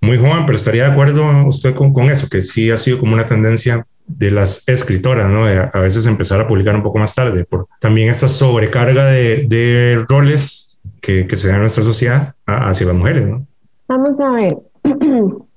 muy 0.02 0.18
joven, 0.18 0.46
pero 0.46 0.58
estaría 0.58 0.86
de 0.86 0.92
acuerdo 0.92 1.48
usted 1.48 1.76
con, 1.76 1.94
con, 1.94 2.06
eso, 2.06 2.28
que 2.30 2.42
sí 2.42 2.72
ha 2.72 2.78
sido 2.78 3.00
como 3.00 3.14
una 3.14 3.26
tendencia 3.26 3.86
de 4.08 4.32
las 4.32 4.68
escritoras, 4.68 5.30
¿no? 5.30 5.46
De 5.46 5.70
a 5.72 5.80
veces 5.80 6.06
empezar 6.08 6.42
a 6.42 6.48
publicar 6.48 6.76
un 6.76 6.84
poco 6.84 6.98
más 6.98 7.14
tarde, 7.14 7.46
por 7.46 7.68
también 7.80 8.10
esta 8.10 8.28
sobrecarga 8.28 9.06
de, 9.06 9.46
de 9.48 10.04
roles 10.10 10.80
que, 11.00 11.28
que, 11.28 11.36
se 11.36 11.50
da 11.50 11.56
en 11.56 11.62
nuestra 11.62 11.84
sociedad 11.84 12.34
hacia 12.46 12.88
las 12.88 12.96
mujeres, 12.96 13.28
¿no? 13.28 13.46
Vamos 13.88 14.20
a 14.20 14.32
ver. 14.32 14.58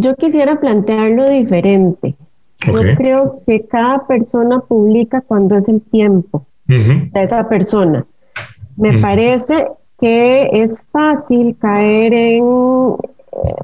Yo 0.00 0.16
quisiera 0.16 0.58
plantearlo 0.58 1.28
diferente. 1.28 2.14
Yo 2.66 2.80
creo 2.96 3.42
que 3.46 3.66
cada 3.66 4.06
persona 4.06 4.60
publica 4.60 5.20
cuando 5.20 5.56
es 5.56 5.68
el 5.68 5.80
tiempo 5.80 6.44
de 6.66 7.10
esa 7.14 7.48
persona. 7.48 8.06
Me 8.76 8.98
parece 8.98 9.66
que 9.98 10.48
es 10.52 10.86
fácil 10.90 11.56
caer 11.58 12.14
en... 12.14 12.44
Eh, 12.44 13.54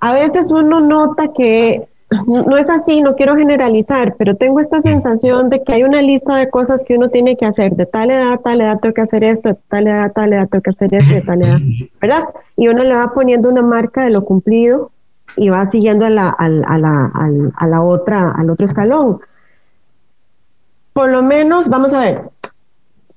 a 0.00 0.12
veces 0.12 0.50
uno 0.50 0.80
nota 0.80 1.32
que 1.32 1.86
no 2.26 2.56
es 2.56 2.68
así, 2.68 3.00
no 3.00 3.14
quiero 3.14 3.36
generalizar, 3.36 4.16
pero 4.18 4.36
tengo 4.36 4.60
esta 4.60 4.80
sensación 4.80 5.48
de 5.48 5.62
que 5.62 5.74
hay 5.74 5.84
una 5.84 6.02
lista 6.02 6.36
de 6.36 6.50
cosas 6.50 6.84
que 6.84 6.96
uno 6.96 7.08
tiene 7.08 7.36
que 7.36 7.46
hacer. 7.46 7.74
De 7.74 7.86
tal 7.86 8.10
edad, 8.10 8.38
tal 8.40 8.60
edad 8.60 8.78
tengo 8.80 8.94
que 8.94 9.00
hacer 9.00 9.24
esto, 9.24 9.48
de 9.50 9.56
tal 9.68 9.86
edad, 9.86 10.12
tal 10.12 10.32
edad 10.32 10.48
tengo 10.48 10.62
que 10.62 10.70
hacer 10.70 10.94
esto, 10.94 11.14
de 11.14 11.22
tal 11.22 11.42
edad, 11.42 11.58
¿verdad? 12.00 12.24
Y 12.56 12.68
uno 12.68 12.84
le 12.84 12.94
va 12.94 13.12
poniendo 13.14 13.48
una 13.48 13.62
marca 13.62 14.04
de 14.04 14.10
lo 14.10 14.24
cumplido 14.24 14.90
y 15.36 15.48
va 15.48 15.64
siguiendo 15.64 16.06
a 16.06 16.10
la, 16.10 16.28
a, 16.30 16.48
la, 16.48 17.52
a 17.56 17.66
la 17.66 17.82
otra, 17.82 18.30
al 18.32 18.50
otro 18.50 18.64
escalón. 18.64 19.20
Por 20.92 21.10
lo 21.10 21.22
menos, 21.22 21.68
vamos 21.68 21.92
a 21.92 22.00
ver, 22.00 22.30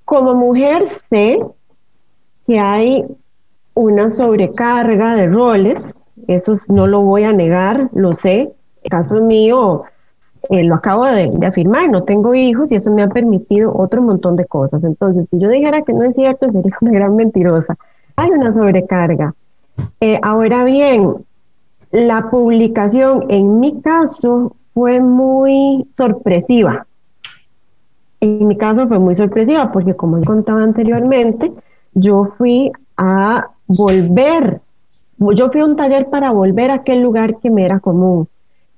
como 0.03 0.33
mujer 0.33 0.87
sé 0.87 1.39
que 2.47 2.59
hay 2.59 3.05
una 3.73 4.09
sobrecarga 4.09 5.15
de 5.15 5.27
roles, 5.27 5.95
eso 6.27 6.53
no 6.69 6.87
lo 6.87 7.01
voy 7.01 7.25
a 7.25 7.33
negar, 7.33 7.89
lo 7.93 8.15
sé. 8.15 8.51
El 8.83 8.89
caso 8.89 9.15
mío, 9.15 9.83
eh, 10.49 10.63
lo 10.63 10.75
acabo 10.75 11.05
de, 11.05 11.45
afirmar, 11.45 11.89
no 11.89 12.03
tengo 12.03 12.33
hijos 12.33 12.71
y 12.71 12.75
eso 12.75 12.89
me 12.89 13.03
ha 13.03 13.09
permitido 13.09 13.75
otro 13.75 14.01
montón 14.01 14.35
de 14.35 14.45
cosas. 14.45 14.83
Entonces, 14.83 15.29
si 15.29 15.37
yo 15.39 15.49
dijera 15.49 15.81
que 15.81 15.93
no 15.93 16.03
es 16.03 16.15
cierto, 16.15 16.45
sería 16.51 16.77
una 16.81 16.91
gran 16.91 17.15
mentirosa. 17.15 17.77
Hay 18.15 18.31
una 18.31 18.53
sobrecarga. 18.53 19.35
Eh, 20.01 20.19
ahora 20.23 20.63
bien, 20.63 21.26
la 21.97 22.29
publicación 22.29 23.25
en 23.27 23.59
mi 23.59 23.81
caso 23.81 24.55
fue 24.75 25.01
muy 25.01 25.87
sorpresiva. 25.97 26.85
En 28.19 28.45
mi 28.45 28.55
caso 28.55 28.85
fue 28.85 28.99
muy 28.99 29.15
sorpresiva 29.15 29.71
porque 29.71 29.95
como 29.95 30.19
he 30.19 30.23
contado 30.23 30.59
anteriormente, 30.59 31.51
yo 31.95 32.25
fui 32.37 32.71
a 32.97 33.47
volver, 33.65 34.61
yo 35.17 35.49
fui 35.49 35.61
a 35.61 35.65
un 35.65 35.75
taller 35.75 36.07
para 36.07 36.29
volver 36.29 36.69
a 36.69 36.75
aquel 36.75 37.01
lugar 37.01 37.39
que 37.39 37.49
me 37.49 37.65
era 37.65 37.79
común. 37.79 38.27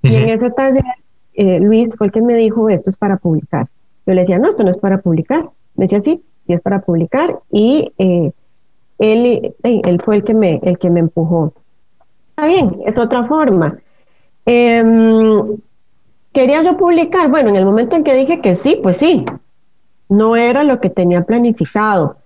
Y 0.02 0.16
en 0.16 0.30
ese 0.30 0.50
taller, 0.52 0.86
eh, 1.34 1.60
Luis 1.60 1.98
fue 1.98 2.08
el 2.08 2.14
que 2.14 2.22
me 2.22 2.38
dijo, 2.38 2.70
esto 2.70 2.90
es 2.90 2.96
para 2.96 3.18
publicar. 3.18 3.68
Yo 4.08 4.14
le 4.14 4.22
decía, 4.22 4.40
no, 4.40 4.48
esto 4.48 4.64
no 4.64 4.70
es 4.70 4.78
para 4.78 5.02
publicar. 5.02 5.50
Me 5.76 5.86
decía, 5.86 6.00
sí, 6.00 6.24
sí 6.48 6.54
es 6.54 6.62
para 6.62 6.80
publicar. 6.80 7.38
Y 7.52 7.92
eh, 7.98 8.32
él, 8.98 9.56
él 9.64 10.02
fue 10.06 10.16
el 10.16 10.24
que 10.24 10.34
me, 10.34 10.62
el 10.64 10.78
que 10.78 10.90
me 10.90 11.02
empujó 11.02 11.52
bien, 12.46 12.82
es 12.86 12.98
otra 12.98 13.24
forma. 13.26 13.78
Em, 14.46 15.58
¿Quería 16.32 16.62
yo 16.64 16.78
publicar? 16.78 17.30
Bueno, 17.30 17.50
en 17.50 17.56
el 17.56 17.66
momento 17.66 17.96
en 17.96 18.04
que 18.04 18.14
dije 18.14 18.40
que 18.42 18.56
sí, 18.56 18.80
pues 18.82 18.98
sí, 18.98 19.26
no 20.10 20.36
era 20.36 20.64
lo 20.64 20.80
que 20.80 20.90
tenía 20.90 21.24
planificado. 21.24 22.18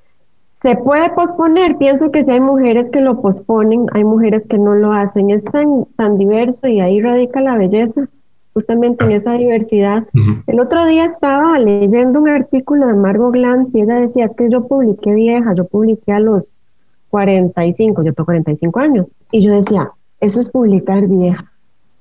¿Se 0.62 0.76
puede 0.76 1.10
posponer? 1.10 1.78
Pienso 1.78 2.12
que 2.12 2.24
si 2.24 2.32
hay 2.32 2.40
mujeres 2.40 2.90
que 2.92 3.02
lo 3.02 3.22
posponen, 3.22 3.88
hay 3.94 4.04
mujeres 4.04 4.44
que 4.50 4.58
no 4.58 4.76
lo 4.76 4.94
hacen. 4.94 5.30
Es 5.30 5.44
tan, 5.46 5.86
tan 5.98 6.18
diverso 6.18 6.68
y 6.68 6.80
ahí 6.80 7.02
radica 7.02 7.42
la 7.42 7.58
belleza, 7.58 8.08
justamente 8.54 9.04
en 9.04 9.12
esa 9.12 9.34
diversidad. 9.34 10.06
El 10.48 10.60
otro 10.60 10.86
día 10.86 11.06
estaba 11.06 11.60
leyendo 11.60 12.20
un 12.20 12.30
artículo 12.30 12.88
de 12.88 12.94
Margot 12.94 13.34
Glantz 13.34 13.76
y 13.76 13.82
ella 13.82 13.96
decía, 13.96 14.26
es 14.26 14.36
que 14.36 14.50
yo 14.50 14.68
publiqué 14.68 15.14
vieja, 15.14 15.54
yo 15.54 15.66
publiqué 15.66 16.14
a 16.14 16.20
los 16.20 16.56
45, 17.10 18.04
yo 18.04 18.14
tengo 18.14 18.26
45 18.26 18.80
años. 18.80 19.16
Y 19.32 19.46
yo 19.46 19.54
decía, 19.54 19.92
eso 20.24 20.40
es 20.40 20.50
publicar 20.50 21.06
vieja. 21.08 21.52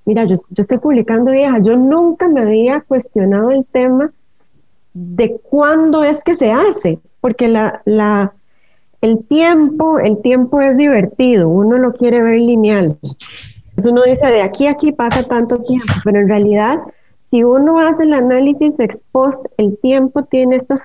Mira, 0.04 0.24
yo, 0.24 0.34
estoy 0.34 0.78
publicando 0.78 1.32
vieja. 1.32 1.58
Yo 1.58 1.76
nunca 1.76 2.28
me 2.28 2.42
había 2.42 2.80
cuestionado 2.80 3.50
el 3.50 3.64
tema 3.64 4.12
de 4.94 5.40
cuándo 5.42 6.04
es 6.04 6.22
que 6.22 6.36
se 6.36 6.52
hace, 6.52 7.00
porque 7.20 7.48
la, 7.48 7.82
la, 7.84 8.32
el 9.00 9.24
tiempo, 9.24 9.98
el 9.98 10.22
tiempo 10.22 10.60
es 10.60 10.76
divertido, 10.76 11.48
uno 11.48 11.78
lo 11.78 11.94
quiere 11.94 12.22
ver 12.22 12.38
lineal. 12.38 12.98
Eso 13.76 13.90
uno 13.90 14.02
dice, 14.02 14.26
de 14.26 14.42
aquí 14.42 14.66
a 14.66 14.72
aquí 14.72 14.92
pasa 14.92 15.24
tanto 15.24 15.58
tiempo, 15.62 15.92
pero 16.04 16.20
en 16.20 16.28
realidad, 16.28 16.78
si 17.28 17.42
uno 17.42 17.80
hace 17.80 18.04
el 18.04 18.12
análisis 18.12 18.78
ex 18.78 18.98
post, 19.10 19.46
el 19.56 19.78
tiempo 19.78 20.24
tiene 20.24 20.56
estas 20.56 20.80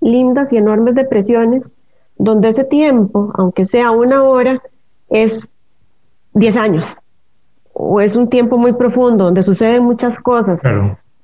lindas 0.00 0.52
y 0.52 0.56
enormes 0.56 0.94
depresiones, 0.94 1.74
donde 2.16 2.48
ese 2.48 2.64
tiempo, 2.64 3.30
aunque 3.34 3.66
sea 3.66 3.90
una 3.90 4.22
hora, 4.22 4.62
es 5.10 5.48
10 6.38 6.56
años, 6.56 6.96
o 7.72 8.00
es 8.00 8.16
un 8.16 8.28
tiempo 8.28 8.58
muy 8.58 8.72
profundo 8.72 9.24
donde 9.24 9.42
suceden 9.42 9.84
muchas 9.84 10.18
cosas. 10.18 10.60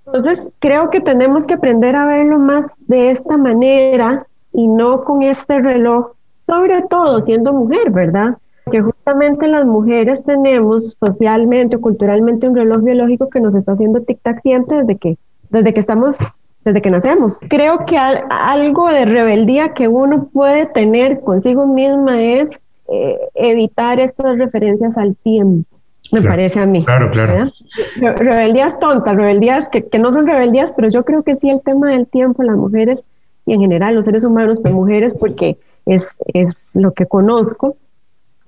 Entonces, 0.06 0.50
creo 0.58 0.90
que 0.90 1.00
tenemos 1.00 1.46
que 1.46 1.54
aprender 1.54 1.96
a 1.96 2.04
verlo 2.04 2.38
más 2.38 2.74
de 2.86 3.10
esta 3.10 3.36
manera 3.36 4.26
y 4.52 4.68
no 4.68 5.02
con 5.02 5.22
este 5.22 5.60
reloj, 5.60 6.12
sobre 6.46 6.82
todo 6.82 7.24
siendo 7.24 7.52
mujer, 7.52 7.90
¿verdad? 7.90 8.36
Que 8.70 8.80
justamente 8.80 9.46
las 9.46 9.66
mujeres 9.66 10.22
tenemos 10.24 10.96
socialmente 11.00 11.76
o 11.76 11.80
culturalmente 11.80 12.48
un 12.48 12.54
reloj 12.54 12.82
biológico 12.82 13.28
que 13.28 13.40
nos 13.40 13.54
está 13.54 13.72
haciendo 13.72 14.00
tic-tac 14.00 14.40
siempre 14.42 14.78
desde 14.78 14.96
que, 14.96 15.18
desde 15.50 15.74
que 15.74 15.80
estamos, 15.80 16.40
desde 16.64 16.80
que 16.80 16.90
nacemos. 16.90 17.40
Creo 17.48 17.84
que 17.84 17.98
algo 17.98 18.88
de 18.88 19.04
rebeldía 19.06 19.74
que 19.74 19.88
uno 19.88 20.28
puede 20.32 20.66
tener 20.66 21.20
consigo 21.20 21.66
misma 21.66 22.22
es 22.22 22.50
eh, 22.88 23.18
evitar 23.34 24.00
estas 24.00 24.38
referencias 24.38 24.96
al 24.96 25.16
tiempo, 25.16 25.68
me 26.12 26.22
parece 26.22 26.60
a 26.60 26.66
mí. 26.66 26.84
Claro, 26.84 27.10
claro. 27.10 27.50
rebeldías 27.96 28.78
tontas, 28.78 29.16
rebeldías 29.16 29.68
que, 29.68 29.86
que, 29.86 29.98
no 29.98 30.12
son 30.12 30.26
rebeldías, 30.26 30.74
pero 30.76 30.88
yo 30.88 31.04
creo 31.04 31.22
que 31.22 31.34
sí 31.34 31.48
el 31.48 31.62
tema 31.62 31.90
del 31.90 32.06
tiempo, 32.06 32.42
las 32.42 32.56
mujeres 32.56 33.04
y 33.46 33.54
en 33.54 33.60
general 33.60 33.94
los 33.94 34.04
seres 34.04 34.24
humanos, 34.24 34.58
pues 34.60 34.72
mujeres, 34.72 35.14
porque 35.14 35.58
es, 35.86 36.06
es 36.32 36.54
lo 36.72 36.92
que 36.92 37.06
conozco. 37.06 37.76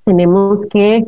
Tenemos 0.05 0.67
que 0.67 1.07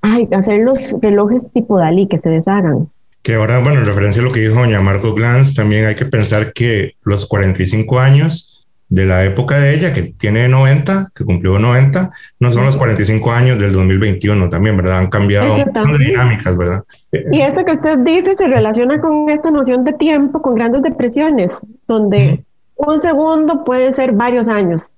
ay, 0.00 0.28
hacer 0.32 0.60
los 0.60 0.94
relojes 1.00 1.50
tipo 1.52 1.78
Dalí 1.78 2.06
que 2.06 2.18
se 2.18 2.28
deshagan. 2.28 2.88
Que 3.22 3.34
ahora, 3.34 3.58
bueno, 3.58 3.80
en 3.80 3.86
referencia 3.86 4.22
a 4.22 4.24
lo 4.24 4.30
que 4.30 4.40
dijo 4.40 4.54
doña 4.54 4.80
Marco 4.80 5.12
Glantz, 5.14 5.54
también 5.54 5.84
hay 5.84 5.96
que 5.96 6.04
pensar 6.04 6.52
que 6.52 6.94
los 7.02 7.26
45 7.26 7.98
años 7.98 8.55
de 8.88 9.04
la 9.04 9.24
época 9.24 9.58
de 9.58 9.74
ella, 9.74 9.92
que 9.92 10.02
tiene 10.02 10.48
90, 10.48 11.10
que 11.14 11.24
cumplió 11.24 11.58
90, 11.58 12.10
no 12.38 12.52
son 12.52 12.64
los 12.64 12.76
45 12.76 13.32
años 13.32 13.58
del 13.58 13.72
2021 13.72 14.48
también, 14.48 14.76
¿verdad? 14.76 14.98
Han 14.98 15.08
cambiado 15.08 15.56
dinámicas, 15.98 16.56
¿verdad? 16.56 16.84
Y 17.32 17.40
eso 17.40 17.64
que 17.64 17.72
usted 17.72 17.98
dice 17.98 18.36
se 18.36 18.46
relaciona 18.46 19.00
con 19.00 19.28
esta 19.28 19.50
noción 19.50 19.82
de 19.84 19.92
tiempo, 19.94 20.40
con 20.40 20.54
grandes 20.54 20.82
depresiones, 20.82 21.52
donde 21.88 22.44
un 22.76 22.98
segundo 23.00 23.64
puede 23.64 23.90
ser 23.92 24.12
varios 24.12 24.46
años. 24.46 24.90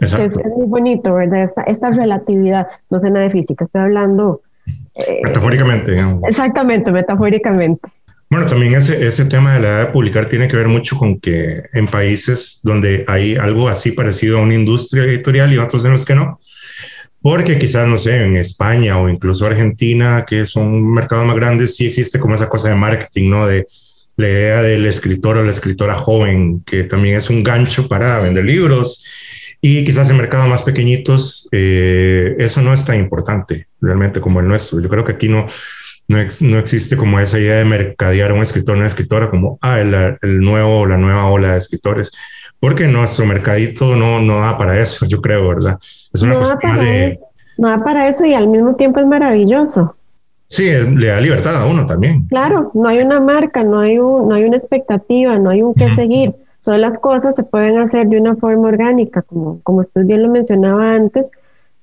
Es, 0.00 0.14
muy 0.56 0.66
bonito, 0.66 1.12
¿verdad? 1.12 1.42
Esta, 1.42 1.62
esta 1.62 1.90
relatividad, 1.90 2.68
no 2.90 3.00
sé 3.00 3.10
nada 3.10 3.24
de 3.24 3.30
física, 3.30 3.64
estoy 3.64 3.82
hablando... 3.82 4.40
Eh, 4.94 5.20
metafóricamente. 5.24 5.96
Exactamente, 6.28 6.92
metafóricamente. 6.92 7.88
Bueno, 8.32 8.46
también 8.46 8.74
ese, 8.74 9.06
ese 9.06 9.26
tema 9.26 9.52
de 9.52 9.60
la 9.60 9.68
edad 9.68 9.86
de 9.86 9.92
publicar 9.92 10.24
tiene 10.24 10.48
que 10.48 10.56
ver 10.56 10.66
mucho 10.66 10.96
con 10.96 11.20
que 11.20 11.64
en 11.74 11.86
países 11.86 12.60
donde 12.62 13.04
hay 13.06 13.36
algo 13.36 13.68
así 13.68 13.92
parecido 13.92 14.38
a 14.38 14.40
una 14.40 14.54
industria 14.54 15.04
editorial 15.04 15.52
y 15.52 15.58
otros 15.58 15.84
en 15.84 15.92
los 15.92 16.06
que 16.06 16.14
no, 16.14 16.40
porque 17.20 17.58
quizás, 17.58 17.86
no 17.86 17.98
sé, 17.98 18.22
en 18.22 18.34
España 18.36 18.98
o 18.98 19.10
incluso 19.10 19.44
Argentina, 19.44 20.24
que 20.26 20.46
son 20.46 20.94
mercados 20.94 21.26
más 21.26 21.36
grandes, 21.36 21.76
sí 21.76 21.84
existe 21.84 22.18
como 22.18 22.34
esa 22.34 22.48
cosa 22.48 22.70
de 22.70 22.74
marketing, 22.74 23.28
¿no? 23.28 23.46
De 23.46 23.66
la 24.16 24.28
idea 24.28 24.62
del 24.62 24.86
escritor 24.86 25.36
o 25.36 25.44
la 25.44 25.50
escritora 25.50 25.94
joven, 25.96 26.62
que 26.64 26.84
también 26.84 27.18
es 27.18 27.28
un 27.28 27.42
gancho 27.42 27.86
para 27.86 28.18
vender 28.20 28.46
libros. 28.46 29.04
Y 29.60 29.84
quizás 29.84 30.08
en 30.08 30.16
mercados 30.16 30.48
más 30.48 30.62
pequeñitos 30.62 31.50
eh, 31.52 32.34
eso 32.38 32.62
no 32.62 32.72
es 32.72 32.82
tan 32.86 32.98
importante 32.98 33.66
realmente 33.78 34.22
como 34.22 34.40
el 34.40 34.48
nuestro. 34.48 34.80
Yo 34.80 34.88
creo 34.88 35.04
que 35.04 35.12
aquí 35.12 35.28
no, 35.28 35.46
no, 36.08 36.58
existe 36.58 36.96
como 36.96 37.18
esa 37.20 37.38
idea 37.38 37.56
de 37.56 37.64
mercadear 37.64 38.30
a 38.30 38.34
un 38.34 38.42
escritor, 38.42 38.76
una 38.76 38.86
escritora 38.86 39.30
como, 39.30 39.58
ah, 39.62 39.80
el, 39.80 39.94
el 40.20 40.40
nuevo, 40.40 40.86
la 40.86 40.96
nueva 40.96 41.26
ola 41.26 41.52
de 41.52 41.58
escritores, 41.58 42.12
porque 42.60 42.86
nuestro 42.86 43.24
mercadito 43.24 43.96
no, 43.96 44.20
no 44.20 44.40
da 44.40 44.58
para 44.58 44.78
eso, 44.80 45.06
yo 45.06 45.20
creo, 45.20 45.48
¿verdad? 45.48 45.78
Es 46.12 46.22
una 46.22 46.36
cuestión 46.36 46.78
de... 46.80 47.18
no 47.56 47.68
da 47.68 47.82
para 47.82 48.08
eso 48.08 48.24
y 48.24 48.34
al 48.34 48.48
mismo 48.48 48.74
tiempo 48.76 49.00
es 49.00 49.06
maravilloso. 49.06 49.96
Sí, 50.46 50.70
le 50.70 51.06
da 51.06 51.20
libertad 51.20 51.56
a 51.56 51.66
uno 51.66 51.86
también. 51.86 52.26
Claro, 52.26 52.70
no 52.74 52.88
hay 52.88 52.98
una 52.98 53.20
marca, 53.20 53.64
no 53.64 53.80
hay, 53.80 53.98
un, 53.98 54.28
no 54.28 54.34
hay 54.34 54.44
una 54.44 54.58
expectativa, 54.58 55.38
no 55.38 55.48
hay 55.48 55.62
un 55.62 55.72
qué 55.72 55.88
seguir. 55.94 56.34
Todas 56.62 56.78
las 56.78 56.98
cosas 56.98 57.34
se 57.34 57.42
pueden 57.42 57.78
hacer 57.78 58.06
de 58.08 58.20
una 58.20 58.36
forma 58.36 58.68
orgánica, 58.68 59.22
como, 59.22 59.60
como 59.62 59.80
usted 59.80 60.04
bien 60.04 60.22
lo 60.22 60.28
mencionaba 60.28 60.94
antes, 60.94 61.30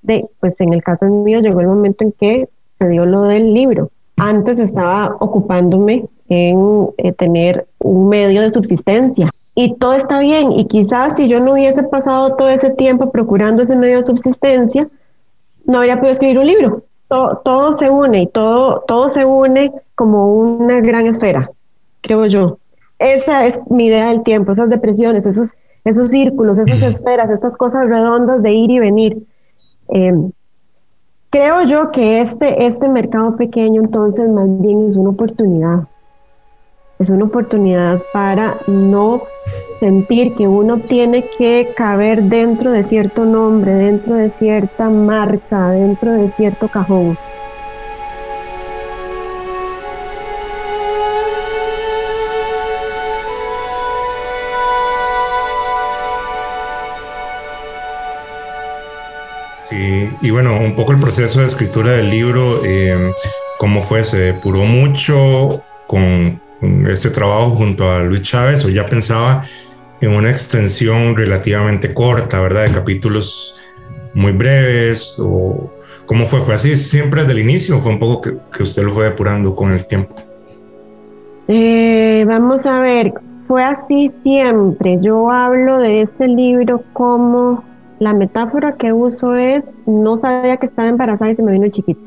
de, 0.04 0.24
pues 0.40 0.62
en 0.62 0.74
el 0.74 0.84
caso 0.84 1.08
mío 1.08 1.40
llegó 1.40 1.62
el 1.62 1.68
momento 1.68 2.04
en 2.04 2.12
que 2.12 2.48
se 2.78 2.88
dio 2.88 3.06
lo 3.06 3.24
del 3.24 3.54
libro 3.54 3.92
antes 4.20 4.60
estaba 4.60 5.16
ocupándome 5.20 6.06
en 6.30 6.90
eh, 6.98 7.12
tener 7.14 7.68
un 7.80 8.10
medio 8.10 8.42
de 8.42 8.52
subsistencia. 8.52 9.32
Y 9.56 9.76
todo 9.76 9.94
está 9.94 10.20
bien. 10.20 10.52
Y 10.52 10.66
quizás 10.66 11.16
si 11.16 11.28
yo 11.28 11.40
no 11.40 11.54
hubiese 11.54 11.84
pasado 11.84 12.36
todo 12.36 12.50
ese 12.50 12.70
tiempo 12.72 13.12
procurando 13.12 13.62
ese 13.62 13.76
medio 13.76 13.98
de 13.98 14.04
subsistencia, 14.04 14.88
no 15.66 15.80
habría 15.80 15.98
podido 15.98 16.14
escribir 16.14 16.40
un 16.40 16.48
libro. 16.48 16.84
Todo, 17.08 17.42
todo 17.44 17.74
se 17.74 17.90
une 17.90 18.22
y 18.22 18.28
todo, 18.28 18.84
todo 18.88 19.10
se 19.10 19.26
une 19.26 19.72
como 19.96 20.34
una 20.34 20.80
gran 20.80 21.08
esfera, 21.08 21.42
creo 22.02 22.26
yo. 22.28 22.60
Esa 23.00 23.48
es 23.48 23.60
mi 23.70 23.88
idea 23.88 24.10
del 24.10 24.24
tiempo, 24.24 24.52
esas 24.52 24.70
depresiones, 24.70 25.26
esos, 25.26 25.50
esos 25.86 26.12
círculos, 26.12 26.60
esas 26.60 26.82
esferas, 26.82 27.30
estas 27.32 27.56
cosas 27.56 27.88
redondas 27.88 28.44
de 28.44 28.52
ir 28.52 28.70
y 28.70 28.80
venir. 28.80 29.24
Eh, 29.90 30.14
Creo 31.32 31.62
yo 31.62 31.92
que 31.92 32.22
este, 32.22 32.66
este 32.66 32.90
mercado 32.90 33.36
pequeño 33.36 33.82
entonces 33.82 34.28
más 34.30 34.48
bien 34.62 34.88
es 34.88 34.96
una 34.96 35.12
oportunidad. 35.12 35.84
Es 36.98 37.12
una 37.12 37.26
oportunidad 37.26 38.02
para 38.12 38.58
no 38.66 39.22
sentir 39.80 40.34
que 40.34 40.48
uno 40.48 40.80
tiene 40.80 41.24
que 41.38 41.72
caber 41.78 42.24
dentro 42.24 42.72
de 42.72 42.84
cierto 42.84 43.26
nombre, 43.26 43.72
dentro 43.74 44.16
de 44.16 44.32
cierta 44.32 44.90
marca, 44.90 45.70
dentro 45.70 46.14
de 46.14 46.30
cierto 46.30 46.68
cajón. 46.68 47.16
Y 60.30 60.32
bueno, 60.32 60.60
un 60.60 60.76
poco 60.76 60.92
el 60.92 61.00
proceso 61.00 61.40
de 61.40 61.48
escritura 61.48 61.94
del 61.94 62.12
libro, 62.12 62.64
eh, 62.64 63.14
¿cómo 63.58 63.82
fue? 63.82 64.04
¿Se 64.04 64.20
depuró 64.20 64.60
mucho 64.60 65.64
con, 65.88 66.40
este 66.88 67.10
trabajo 67.10 67.56
junto 67.56 67.90
a 67.90 68.04
Luis 68.04 68.22
Chávez 68.22 68.64
o 68.64 68.70
ya 68.70 68.86
pensaba 68.86 69.42
en 70.00 70.12
una 70.12 70.30
extensión 70.30 71.16
relativamente 71.16 71.96
corta, 71.96 72.40
¿verdad? 72.42 72.66
De 72.66 72.74
capítulos 72.74 73.56
muy 74.14 74.32
breves 74.32 75.16
o 75.18 75.74
cómo 76.06 76.28
fue? 76.28 76.42
¿Fue 76.42 76.54
así 76.54 76.76
siempre 76.76 77.22
desde 77.22 77.34
el 77.34 77.40
inicio 77.40 77.78
o 77.78 77.82
fue 77.82 77.94
un 77.94 78.00
poco 78.00 78.22
que, 78.22 78.62
usted 78.62 78.84
lo 78.84 78.94
fue 78.94 79.06
depurando 79.06 79.56
con 79.56 79.72
el 79.72 79.88
tiempo? 79.88 80.16
Eh, 81.48 82.24
vamos 82.28 82.68
a 82.68 82.78
ver, 82.78 83.14
fue 83.48 83.64
así 83.64 84.12
siempre. 84.22 85.00
Yo 85.02 85.32
hablo 85.32 85.80
de 85.80 86.04
este 86.04 86.28
libro 86.28 86.84
como 86.94 87.64
la 88.00 88.14
metáfora 88.14 88.76
que 88.76 88.94
uso 88.94 89.36
es, 89.36 89.74
no 89.86 90.20
sabía 90.20 90.58
que 90.58 90.66
estaba 90.66 90.88
embarazada 90.88 91.32
y 91.32 91.36
se 91.36 91.44
me 91.44 91.52
vino 91.52 91.66
el 91.66 91.72
chiquito. 91.72 92.00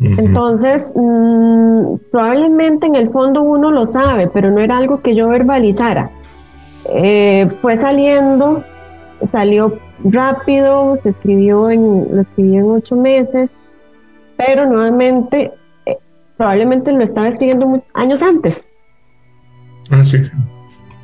Entonces, 0.00 0.92
mm, 0.94 1.96
probablemente 2.12 2.86
en 2.86 2.94
el 2.94 3.10
fondo 3.10 3.42
uno 3.42 3.72
lo 3.72 3.84
sabe, 3.84 4.28
pero 4.28 4.50
no 4.50 4.60
era 4.60 4.76
algo 4.76 5.00
que 5.00 5.16
yo 5.16 5.28
verbalizara. 5.28 6.10
Eh, 6.94 7.50
fue 7.60 7.76
saliendo, 7.76 8.62
salió 9.22 9.76
rápido, 10.04 10.96
se 11.02 11.08
escribió 11.08 11.70
en, 11.70 12.14
lo 12.14 12.20
escribí 12.22 12.56
en 12.56 12.70
ocho 12.70 12.94
meses, 12.94 13.60
pero 14.36 14.66
nuevamente, 14.66 15.50
eh, 15.86 15.98
probablemente 16.36 16.92
lo 16.92 17.02
estaba 17.02 17.28
escribiendo 17.28 17.82
años 17.94 18.22
antes. 18.22 18.68
Ah, 19.90 20.04
sí. 20.04 20.18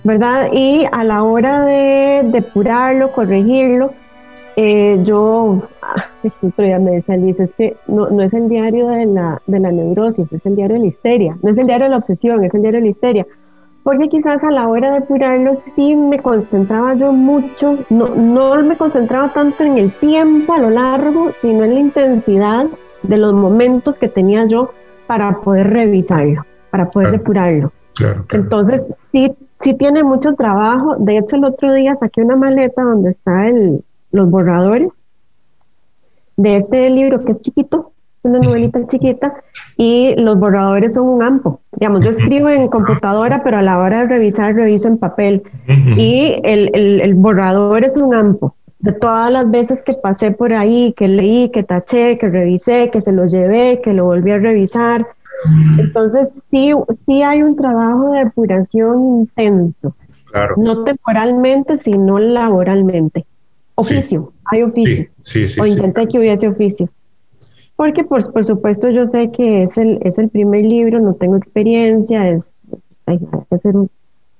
¿Verdad? 0.04 0.50
Y 0.52 0.86
a 0.92 1.02
la 1.02 1.22
hora 1.22 1.64
de 1.64 2.22
depurarlo, 2.24 3.10
corregirlo, 3.12 3.92
eh, 4.56 5.00
yo, 5.02 5.62
ah, 5.82 6.06
otro 6.42 6.64
día 6.64 6.78
me 6.78 6.92
decía 6.92 7.16
Liz, 7.16 7.40
es 7.40 7.52
que 7.54 7.76
no, 7.88 8.08
no, 8.10 8.22
es 8.22 8.32
el 8.34 8.48
diario 8.48 8.88
de 8.88 9.06
la, 9.06 9.42
de 9.46 9.58
la 9.58 9.72
neurosis, 9.72 10.32
es 10.32 10.46
el 10.46 10.54
diario 10.54 10.76
de 10.76 10.82
la 10.82 10.86
histeria, 10.86 11.36
no 11.42 11.50
es 11.50 11.56
el 11.56 11.66
diario 11.66 11.86
de 11.86 11.90
la 11.90 11.96
obsesión, 11.96 12.44
es 12.44 12.54
el 12.54 12.60
diario 12.60 12.80
de 12.80 12.86
la 12.86 12.90
histeria. 12.90 13.26
Porque 13.82 14.08
quizás 14.08 14.42
a 14.44 14.50
la 14.50 14.68
hora 14.68 14.92
de 14.92 15.00
depurarlo 15.00 15.54
sí 15.54 15.94
me 15.94 16.18
concentraba 16.20 16.94
yo 16.94 17.12
mucho, 17.12 17.78
no, 17.90 18.06
no 18.14 18.62
me 18.62 18.76
concentraba 18.76 19.32
tanto 19.32 19.64
en 19.64 19.76
el 19.76 19.92
tiempo 19.92 20.54
a 20.54 20.58
lo 20.58 20.70
largo, 20.70 21.32
sino 21.42 21.64
en 21.64 21.74
la 21.74 21.80
intensidad 21.80 22.66
de 23.02 23.16
los 23.18 23.34
momentos 23.34 23.98
que 23.98 24.08
tenía 24.08 24.46
yo 24.46 24.70
para 25.06 25.40
poder 25.40 25.68
revisarlo, 25.70 26.46
para 26.70 26.90
poder 26.90 27.10
depurarlo. 27.10 27.72
Entonces, 28.32 28.96
sí, 29.12 29.30
sí 29.60 29.74
tiene 29.74 30.02
mucho 30.02 30.34
trabajo. 30.34 30.96
De 30.98 31.18
hecho, 31.18 31.36
el 31.36 31.44
otro 31.44 31.72
día 31.72 31.94
saqué 31.94 32.22
una 32.22 32.36
maleta 32.36 32.82
donde 32.82 33.10
están 33.10 33.80
los 34.12 34.30
borradores 34.30 34.88
de 36.36 36.56
este 36.56 36.90
libro 36.90 37.24
que 37.24 37.32
es 37.32 37.40
chiquito, 37.40 37.92
una 38.22 38.38
novelita 38.38 38.86
chiquita, 38.86 39.34
y 39.76 40.14
los 40.16 40.38
borradores 40.38 40.94
son 40.94 41.08
un 41.08 41.22
ampo. 41.22 41.60
Digamos, 41.72 42.00
yo 42.00 42.10
escribo 42.10 42.48
en 42.48 42.68
computadora, 42.68 43.42
pero 43.44 43.58
a 43.58 43.62
la 43.62 43.78
hora 43.78 43.98
de 43.98 44.06
revisar, 44.06 44.54
reviso 44.54 44.88
en 44.88 44.98
papel. 44.98 45.42
Y 45.96 46.36
el, 46.42 46.70
el, 46.74 47.00
el 47.00 47.14
borrador 47.14 47.84
es 47.84 47.96
un 47.96 48.14
ampo 48.14 48.54
de 48.84 48.92
todas 48.92 49.32
las 49.32 49.50
veces 49.50 49.82
que 49.82 49.94
pasé 49.94 50.30
por 50.30 50.52
ahí, 50.52 50.92
que 50.94 51.06
leí, 51.06 51.48
que 51.48 51.62
taché, 51.62 52.18
que 52.18 52.28
revisé, 52.28 52.90
que 52.90 53.00
se 53.00 53.12
lo 53.12 53.24
llevé, 53.24 53.80
que 53.82 53.94
lo 53.94 54.04
volví 54.04 54.30
a 54.30 54.36
revisar. 54.36 55.06
Entonces, 55.78 56.42
sí, 56.50 56.72
sí 57.06 57.22
hay 57.22 57.42
un 57.42 57.56
trabajo 57.56 58.12
de 58.12 58.24
depuración 58.24 59.20
intenso. 59.20 59.94
No 60.56 60.84
temporalmente, 60.84 61.76
sino 61.78 62.18
laboralmente. 62.18 63.24
Oficio, 63.76 64.32
hay 64.44 64.62
oficio. 64.62 65.06
Sí, 65.20 65.46
sí, 65.48 65.60
o 65.60 65.66
intenté 65.66 66.06
que 66.08 66.18
hubiese 66.18 66.48
oficio. 66.48 66.88
Porque, 67.76 68.04
pues, 68.04 68.28
por 68.28 68.44
supuesto, 68.44 68.88
yo 68.90 69.04
sé 69.04 69.32
que 69.32 69.64
es 69.64 69.78
el, 69.78 69.98
es 70.02 70.18
el 70.18 70.28
primer 70.28 70.64
libro, 70.64 71.00
no 71.00 71.14
tengo 71.14 71.36
experiencia, 71.36 72.30
es, 72.30 72.50
hay, 73.06 73.18
que 73.18 73.54
hacer 73.54 73.76
un, 73.76 73.90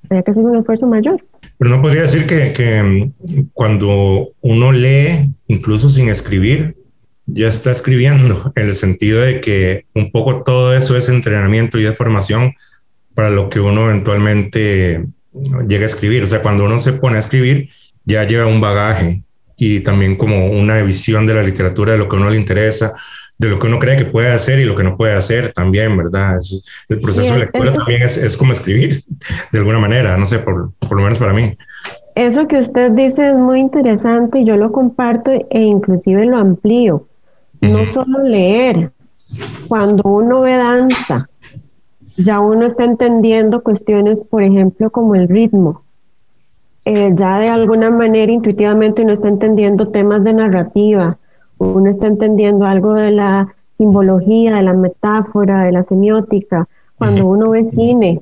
hay 0.09 0.23
que 0.23 0.31
hacer 0.31 0.45
un 0.45 0.57
esfuerzo 0.57 0.87
mayor. 0.87 1.25
Pero 1.59 1.71
no 1.71 1.83
podría 1.83 2.03
decir 2.03 2.27
que, 2.27 2.53
que 2.53 2.83
mm, 2.83 3.49
cuando 3.53 4.29
uno 4.41 4.73
lee, 4.73 5.35
incluso 5.49 5.91
sin 5.91 6.09
escribir, 6.09 6.77
ya 7.27 7.49
está 7.49 7.71
escribiendo, 7.71 8.53
en 8.57 8.67
el 8.67 8.75
sentido 8.75 9.21
de 9.21 9.41
que 9.41 9.87
un 9.95 10.11
poco 10.11 10.43
todo 10.43 10.77
eso 10.77 10.97
es 10.97 11.09
entrenamiento 11.09 11.79
y 11.79 11.83
de 11.83 11.93
formación 11.93 12.55
para 13.15 13.31
lo 13.31 13.49
que 13.49 13.61
uno 13.61 13.89
eventualmente 13.91 15.05
llega 15.69 15.83
a 15.83 15.87
escribir. 15.87 16.23
O 16.23 16.27
sea, 16.27 16.43
cuando 16.43 16.65
uno 16.65 16.81
se 16.81 16.95
pone 16.95 17.17
a 17.17 17.21
escribir, 17.21 17.69
ya 18.05 18.25
lleva 18.25 18.47
un 18.47 18.61
bagaje 18.61 19.23
y 19.57 19.81
también 19.81 20.17
como 20.17 20.49
una 20.49 20.83
visión 20.83 21.27
de 21.27 21.35
la 21.35 21.43
literatura, 21.43 21.93
de 21.93 21.99
lo 21.99 22.09
que 22.09 22.17
a 22.17 22.19
uno 22.19 22.31
le 22.31 22.37
interesa, 22.37 22.95
de 23.39 23.49
lo 23.49 23.59
que 23.59 23.67
uno 23.67 23.79
cree 23.79 23.97
que 23.97 24.05
puede 24.05 24.33
hacer 24.33 24.59
y 24.59 24.65
lo 24.65 24.75
que 24.75 24.85
no 24.85 24.97
puede 24.97 25.15
hacer 25.15 25.53
también, 25.53 25.97
¿verdad? 25.97 26.39
el 26.89 27.01
proceso 27.01 27.35
de 27.35 27.41
lectura 27.41 27.73
también 27.73 28.03
es, 28.03 28.17
es, 28.17 28.37
como 28.37 28.53
escribir 28.53 28.95
de 29.53 29.59
alguna 29.59 29.79
manera, 29.79 30.17
no 30.17 30.27
sé, 30.27 30.41
por, 30.41 30.73
por 30.79 30.97
lo 30.97 31.03
menos 31.03 31.19
para 31.19 31.33
mí. 31.33 31.57
Eso 32.15 32.47
que 32.47 32.59
usted 32.59 32.93
dice 32.93 33.31
es 33.31 33.37
muy 33.37 33.61
interesante 33.61 34.41
y 34.41 34.45
yo 34.45 34.57
lo 34.57 34.71
comparto 34.71 35.33
e 35.33 35.61
inclusive 35.61 36.27
lo 36.27 36.37
amplío. 36.37 37.09
No 37.61 37.87
solo 37.87 38.23
leer, 38.23 38.93
cuando 39.69 40.03
uno 40.05 40.43
ve 40.43 40.57
danza, 40.57 41.29
ya 42.17 42.41
uno 42.41 42.67
está 42.67 42.85
entendiendo 42.85 43.63
cuestiones, 43.63 44.23
por 44.23 44.43
ejemplo, 44.43 44.91
como 44.91 45.15
el 45.15 45.29
ritmo. 45.29 45.83
Eh, 46.85 47.13
ya 47.15 47.39
de 47.39 47.49
alguna 47.49 47.91
manera 47.91 48.31
intuitivamente 48.31 49.03
uno 49.03 49.13
está 49.13 49.29
entendiendo 49.29 49.89
temas 49.89 50.23
de 50.23 50.35
narrativa, 50.35 51.17
uno 51.57 51.89
está 51.89 52.07
entendiendo 52.07 52.67
algo 52.67 52.93
de 52.95 53.11
la 53.11 53.55
simbología, 53.79 54.57
de 54.57 54.63
la 54.63 54.75
metáfora, 54.75 55.65
de 55.65 55.73
la 55.73 55.85
semiótica, 55.85 56.69
cuando 56.97 57.27
uno 57.27 57.51
ve 57.51 57.65
cine, 57.65 58.21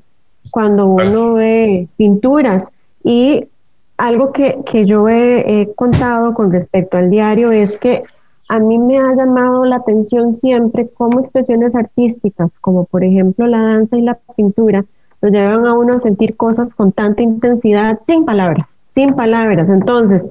cuando 0.51 0.87
uno 0.87 1.35
ve 1.35 1.89
pinturas. 1.97 2.71
Y 3.03 3.49
algo 3.97 4.33
que, 4.33 4.61
que 4.65 4.87
yo 4.87 5.09
he, 5.09 5.73
contado 5.75 6.35
con 6.35 6.53
respecto 6.53 6.99
al 6.99 7.11
diario 7.11 7.53
es 7.53 7.79
que 7.79 8.05
a 8.53 8.59
mí 8.59 8.77
me 8.77 8.99
ha 8.99 9.15
llamado 9.15 9.65
la 9.65 9.77
atención 9.77 10.35
siempre 10.35 10.87
cómo 10.87 11.21
expresiones 11.21 11.75
artísticas, 11.75 12.59
como 12.59 12.85
por 12.85 13.03
ejemplo 13.03 13.47
la 13.47 13.63
danza 13.63 13.97
y 13.97 14.03
la 14.03 14.19
pintura, 14.37 14.85
lo 15.23 15.31
llevan 15.31 15.65
a 15.65 15.73
uno 15.73 15.95
a 15.95 15.99
sentir 15.99 16.37
cosas 16.37 16.75
con 16.75 16.93
tanta 16.93 17.23
intensidad 17.23 18.01
sin 18.07 18.27
palabras, 18.27 18.67
sin 18.95 19.15
palabras. 19.15 19.71
Entonces, 19.71 20.25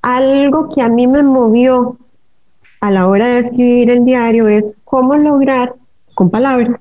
algo 0.00 0.68
que 0.72 0.80
a 0.80 0.88
mí 0.88 1.08
me 1.08 1.24
movió 1.24 1.96
a 2.80 2.92
la 2.92 3.08
hora 3.08 3.26
de 3.26 3.38
escribir 3.40 3.90
el 3.90 4.04
diario 4.04 4.46
es 4.46 4.72
cómo 4.84 5.16
lograr 5.16 5.74
con 6.14 6.30
palabras 6.30 6.78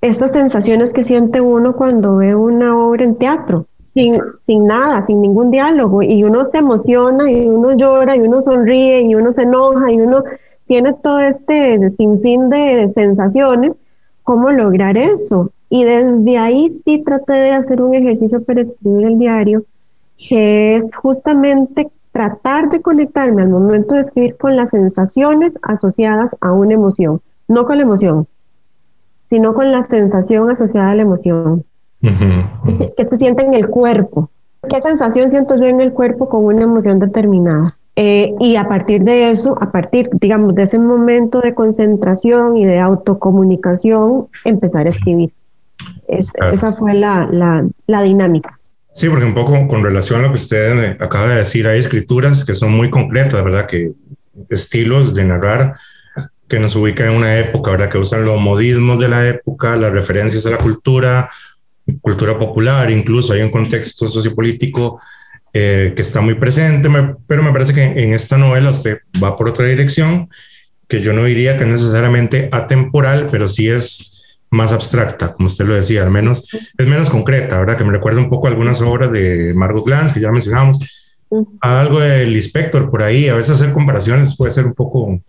estas 0.00 0.32
sensaciones 0.32 0.92
que 0.92 1.04
siente 1.04 1.40
uno 1.40 1.76
cuando 1.76 2.16
ve 2.16 2.34
una 2.34 2.76
obra 2.76 3.04
en 3.04 3.14
teatro, 3.14 3.66
sin, 3.94 4.20
sin 4.46 4.66
nada, 4.66 5.04
sin 5.06 5.20
ningún 5.20 5.50
diálogo, 5.50 6.02
y 6.02 6.22
uno 6.24 6.48
se 6.50 6.58
emociona 6.58 7.30
y 7.30 7.46
uno 7.46 7.72
llora 7.72 8.16
y 8.16 8.20
uno 8.20 8.42
sonríe 8.42 9.02
y 9.02 9.14
uno 9.14 9.32
se 9.32 9.42
enoja 9.42 9.90
y 9.92 10.00
uno 10.00 10.24
tiene 10.66 10.92
todo 10.92 11.18
este 11.18 11.90
sinfín 11.90 12.48
de 12.48 12.92
sensaciones, 12.94 13.76
¿cómo 14.22 14.50
lograr 14.50 14.96
eso? 14.96 15.50
Y 15.68 15.84
desde 15.84 16.38
ahí 16.38 16.70
sí 16.70 17.02
traté 17.04 17.32
de 17.32 17.50
hacer 17.52 17.82
un 17.82 17.94
ejercicio 17.94 18.42
para 18.44 18.60
escribir 18.60 19.06
el 19.06 19.18
diario, 19.18 19.64
que 20.16 20.76
es 20.76 20.94
justamente 20.94 21.90
tratar 22.12 22.70
de 22.70 22.80
conectarme 22.80 23.42
al 23.42 23.48
momento 23.48 23.94
de 23.94 24.02
escribir 24.02 24.36
con 24.36 24.56
las 24.56 24.70
sensaciones 24.70 25.58
asociadas 25.62 26.36
a 26.40 26.52
una 26.52 26.74
emoción, 26.74 27.20
no 27.48 27.64
con 27.64 27.78
la 27.78 27.82
emoción, 27.82 28.26
sino 29.28 29.54
con 29.54 29.70
la 29.72 29.86
sensación 29.86 30.50
asociada 30.50 30.90
a 30.90 30.94
la 30.94 31.02
emoción. 31.02 31.64
Que 32.00 33.04
se 33.04 33.16
siente 33.16 33.42
en 33.42 33.54
el 33.54 33.68
cuerpo. 33.68 34.30
¿Qué 34.68 34.80
sensación 34.80 35.30
siento 35.30 35.56
yo 35.56 35.64
en 35.64 35.80
el 35.80 35.92
cuerpo 35.92 36.28
con 36.28 36.44
una 36.44 36.62
emoción 36.62 36.98
determinada? 36.98 37.76
Eh, 37.96 38.34
y 38.38 38.56
a 38.56 38.68
partir 38.68 39.02
de 39.02 39.30
eso, 39.30 39.58
a 39.60 39.72
partir, 39.72 40.08
digamos, 40.12 40.54
de 40.54 40.62
ese 40.62 40.78
momento 40.78 41.40
de 41.40 41.54
concentración 41.54 42.56
y 42.56 42.64
de 42.64 42.78
autocomunicación, 42.78 44.28
empezar 44.44 44.86
a 44.86 44.90
escribir. 44.90 45.32
Esa 46.08 46.72
fue 46.72 46.94
la, 46.94 47.28
la, 47.30 47.66
la 47.86 48.02
dinámica. 48.02 48.58
Sí, 48.92 49.08
porque 49.08 49.24
un 49.24 49.34
poco 49.34 49.68
con 49.68 49.82
relación 49.82 50.20
a 50.20 50.22
lo 50.24 50.28
que 50.28 50.34
usted 50.34 51.00
acaba 51.00 51.26
de 51.28 51.36
decir, 51.36 51.66
hay 51.66 51.78
escrituras 51.78 52.44
que 52.44 52.54
son 52.54 52.72
muy 52.72 52.90
concretas, 52.90 53.42
¿verdad? 53.44 53.66
Que 53.66 53.92
estilos 54.48 55.14
de 55.14 55.24
narrar 55.24 55.76
que 56.48 56.58
nos 56.58 56.74
ubican 56.74 57.10
en 57.10 57.16
una 57.16 57.38
época, 57.38 57.70
¿verdad? 57.70 57.88
Que 57.88 57.98
usan 57.98 58.24
los 58.24 58.40
modismos 58.40 58.98
de 58.98 59.08
la 59.08 59.28
época, 59.28 59.76
las 59.76 59.92
referencias 59.92 60.44
a 60.46 60.50
la 60.50 60.58
cultura, 60.58 61.30
cultura 61.98 62.38
popular, 62.38 62.90
incluso 62.90 63.32
hay 63.32 63.42
un 63.42 63.50
contexto 63.50 64.08
sociopolítico 64.08 65.00
eh, 65.52 65.92
que 65.96 66.02
está 66.02 66.20
muy 66.20 66.34
presente, 66.34 66.88
pero 67.26 67.42
me 67.42 67.52
parece 67.52 67.74
que 67.74 67.82
en 67.82 68.12
esta 68.12 68.38
novela 68.38 68.70
usted 68.70 68.98
va 69.22 69.36
por 69.36 69.48
otra 69.48 69.66
dirección, 69.66 70.28
que 70.86 71.00
yo 71.00 71.12
no 71.12 71.24
diría 71.24 71.56
que 71.56 71.64
es 71.64 71.70
necesariamente 71.70 72.48
atemporal, 72.52 73.28
pero 73.30 73.48
sí 73.48 73.68
es 73.68 74.24
más 74.50 74.72
abstracta, 74.72 75.32
como 75.32 75.46
usted 75.46 75.64
lo 75.64 75.74
decía, 75.74 76.02
al 76.02 76.10
menos 76.10 76.48
es 76.76 76.86
menos 76.86 77.08
concreta, 77.08 77.58
¿verdad? 77.58 77.78
Que 77.78 77.84
me 77.84 77.92
recuerda 77.92 78.20
un 78.20 78.28
poco 78.28 78.46
a 78.46 78.50
algunas 78.50 78.80
obras 78.80 79.12
de 79.12 79.52
Margot 79.54 79.84
Glantz, 79.84 80.12
que 80.12 80.20
ya 80.20 80.32
mencionamos, 80.32 80.78
algo 81.60 82.00
del 82.00 82.34
inspector 82.34 82.90
por 82.90 83.02
ahí, 83.02 83.28
a 83.28 83.34
veces 83.34 83.52
hacer 83.52 83.72
comparaciones 83.72 84.36
puede 84.36 84.52
ser 84.52 84.66
un 84.66 84.74
poco 84.74 85.20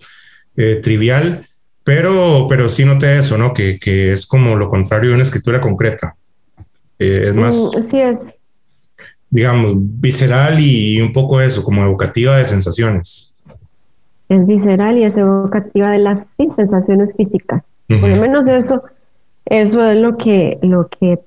eh, 0.58 0.80
trivial, 0.82 1.48
pero, 1.84 2.48
pero 2.50 2.70
sí 2.70 2.86
noté 2.86 3.18
eso, 3.18 3.38
¿no? 3.38 3.54
Que, 3.54 3.80
que, 3.80 4.12
es 4.12 4.26
como 4.26 4.56
lo 4.56 4.70
contrario 4.70 5.10
de 5.10 5.16
una 5.16 5.24
escritura 5.24 5.62
concreta. 5.62 6.16
Eh, 7.02 7.30
es 7.30 7.36
más... 7.36 7.58
Mm, 7.58 7.82
sí 7.82 8.00
es. 8.00 8.38
Digamos, 9.30 9.74
visceral 9.76 10.60
y 10.60 11.02
un 11.02 11.14
poco 11.14 11.40
eso, 11.42 11.64
como 11.64 11.84
evocativa 11.84 12.38
de 12.38 12.46
sensaciones. 12.46 13.38
Es 14.28 14.46
visceral 14.46 14.98
y 14.98 15.06
es 15.06 15.16
evocativa 15.16 15.90
de 15.92 16.00
las 16.00 16.28
sensaciones 16.56 17.14
físicas. 17.16 17.64
Por 17.88 18.10
lo 18.10 18.16
menos 18.18 18.48
eso 18.48 18.84
eso 19.46 19.86
es 19.86 19.98
lo 19.98 20.18
que, 20.18 20.60
lo 20.62 20.88
que, 20.88 21.20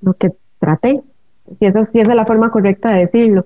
lo 0.00 0.14
que 0.14 0.30
traté. 0.58 1.02
Si 1.58 1.66
esa, 1.66 1.86
si 1.92 2.00
es 2.00 2.08
la 2.08 2.24
forma 2.24 2.50
correcta 2.50 2.90
de 2.90 3.00
decirlo. 3.00 3.44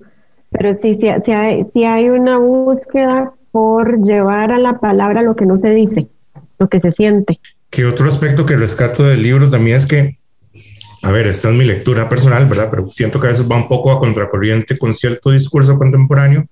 Pero 0.49 0.73
sí, 0.73 0.93
sí, 0.95 1.09
sí, 1.25 1.31
hay, 1.31 1.63
sí 1.63 1.83
hay 1.83 2.09
una 2.09 2.37
búsqueda 2.37 3.33
por 3.51 4.01
llevar 4.01 4.51
a 4.51 4.59
la 4.59 4.79
palabra 4.79 5.21
lo 5.21 5.35
que 5.35 5.45
no 5.45 5.57
se 5.57 5.71
dice, 5.71 6.07
lo 6.59 6.69
que 6.69 6.79
se 6.79 6.91
siente. 6.91 7.39
Que 7.69 7.85
otro 7.85 8.07
aspecto 8.07 8.45
que 8.45 8.55
rescato 8.55 9.03
del 9.03 9.23
libro 9.23 9.49
también 9.49 9.77
es 9.77 9.87
que, 9.87 10.17
a 11.03 11.11
ver, 11.11 11.27
esta 11.27 11.49
es 11.49 11.55
mi 11.55 11.65
lectura 11.65 12.09
personal, 12.09 12.47
¿verdad? 12.47 12.69
Pero 12.71 12.89
siento 12.91 13.19
que 13.19 13.27
a 13.27 13.29
veces 13.31 13.49
va 13.49 13.57
un 13.57 13.67
poco 13.67 13.91
a 13.91 13.99
contracorriente 13.99 14.77
con 14.77 14.93
cierto 14.93 15.31
discurso 15.31 15.77
contemporáneo 15.77 16.47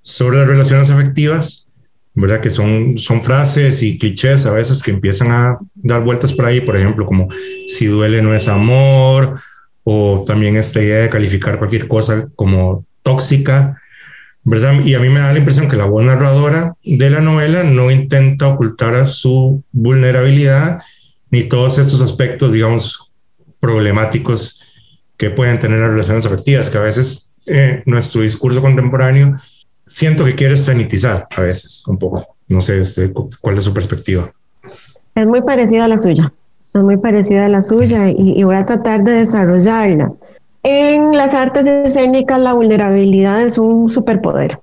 sobre 0.00 0.38
las 0.38 0.46
relaciones 0.46 0.90
afectivas 0.90 1.68
¿verdad? 2.14 2.40
Que 2.40 2.50
son, 2.50 2.98
son 2.98 3.22
frases 3.22 3.82
y 3.82 3.98
clichés 3.98 4.44
a 4.44 4.52
veces 4.52 4.82
que 4.82 4.90
empiezan 4.90 5.30
a 5.30 5.58
dar 5.74 6.04
vueltas 6.04 6.32
por 6.32 6.44
ahí, 6.44 6.60
por 6.60 6.76
ejemplo, 6.76 7.06
como 7.06 7.28
si 7.68 7.86
duele 7.86 8.22
no 8.22 8.34
es 8.34 8.48
amor, 8.48 9.40
o 9.84 10.22
también 10.26 10.56
esta 10.56 10.80
idea 10.80 10.98
de 10.98 11.08
calificar 11.08 11.58
cualquier 11.58 11.88
cosa 11.88 12.28
como 12.36 12.84
tóxica, 13.02 13.80
¿verdad? 14.44 14.84
Y 14.84 14.94
a 14.94 15.00
mí 15.00 15.08
me 15.08 15.20
da 15.20 15.32
la 15.32 15.38
impresión 15.38 15.68
que 15.68 15.76
la 15.76 15.86
voz 15.86 16.04
narradora 16.04 16.74
de 16.84 17.10
la 17.10 17.20
novela 17.20 17.64
no 17.64 17.90
intenta 17.90 18.48
ocultar 18.48 19.06
su 19.06 19.62
vulnerabilidad 19.72 20.82
ni 21.30 21.44
todos 21.44 21.78
estos 21.78 22.02
aspectos, 22.02 22.52
digamos, 22.52 23.11
problemáticos 23.62 24.60
que 25.16 25.30
pueden 25.30 25.60
tener 25.60 25.78
las 25.78 25.90
relaciones 25.90 26.26
afectivas, 26.26 26.68
que 26.68 26.78
a 26.78 26.82
veces 26.82 27.32
eh, 27.46 27.80
nuestro 27.86 28.22
discurso 28.22 28.60
contemporáneo 28.60 29.36
siento 29.86 30.24
que 30.24 30.34
quiere 30.34 30.56
sanitizar 30.56 31.28
a 31.36 31.40
veces 31.42 31.86
un 31.86 31.96
poco. 31.96 32.34
No 32.48 32.60
sé 32.60 32.80
usted 32.80 33.12
cuál 33.40 33.56
es 33.56 33.64
su 33.64 33.72
perspectiva. 33.72 34.32
Es 35.14 35.26
muy 35.26 35.42
parecida 35.42 35.84
a 35.84 35.88
la 35.88 35.96
suya, 35.96 36.32
es 36.58 36.74
muy 36.82 36.96
parecida 36.96 37.46
a 37.46 37.48
la 37.48 37.60
suya 37.60 38.10
y, 38.10 38.42
voy 38.42 38.56
a 38.56 38.66
tratar 38.66 39.04
de 39.04 39.12
desarrollarla. 39.12 40.12
En 40.64 41.16
las 41.16 41.32
artes 41.32 41.66
escénicas 41.66 42.40
la 42.40 42.54
vulnerabilidad 42.54 43.42
es 43.42 43.58
un 43.58 43.92
superpoder. 43.92 44.58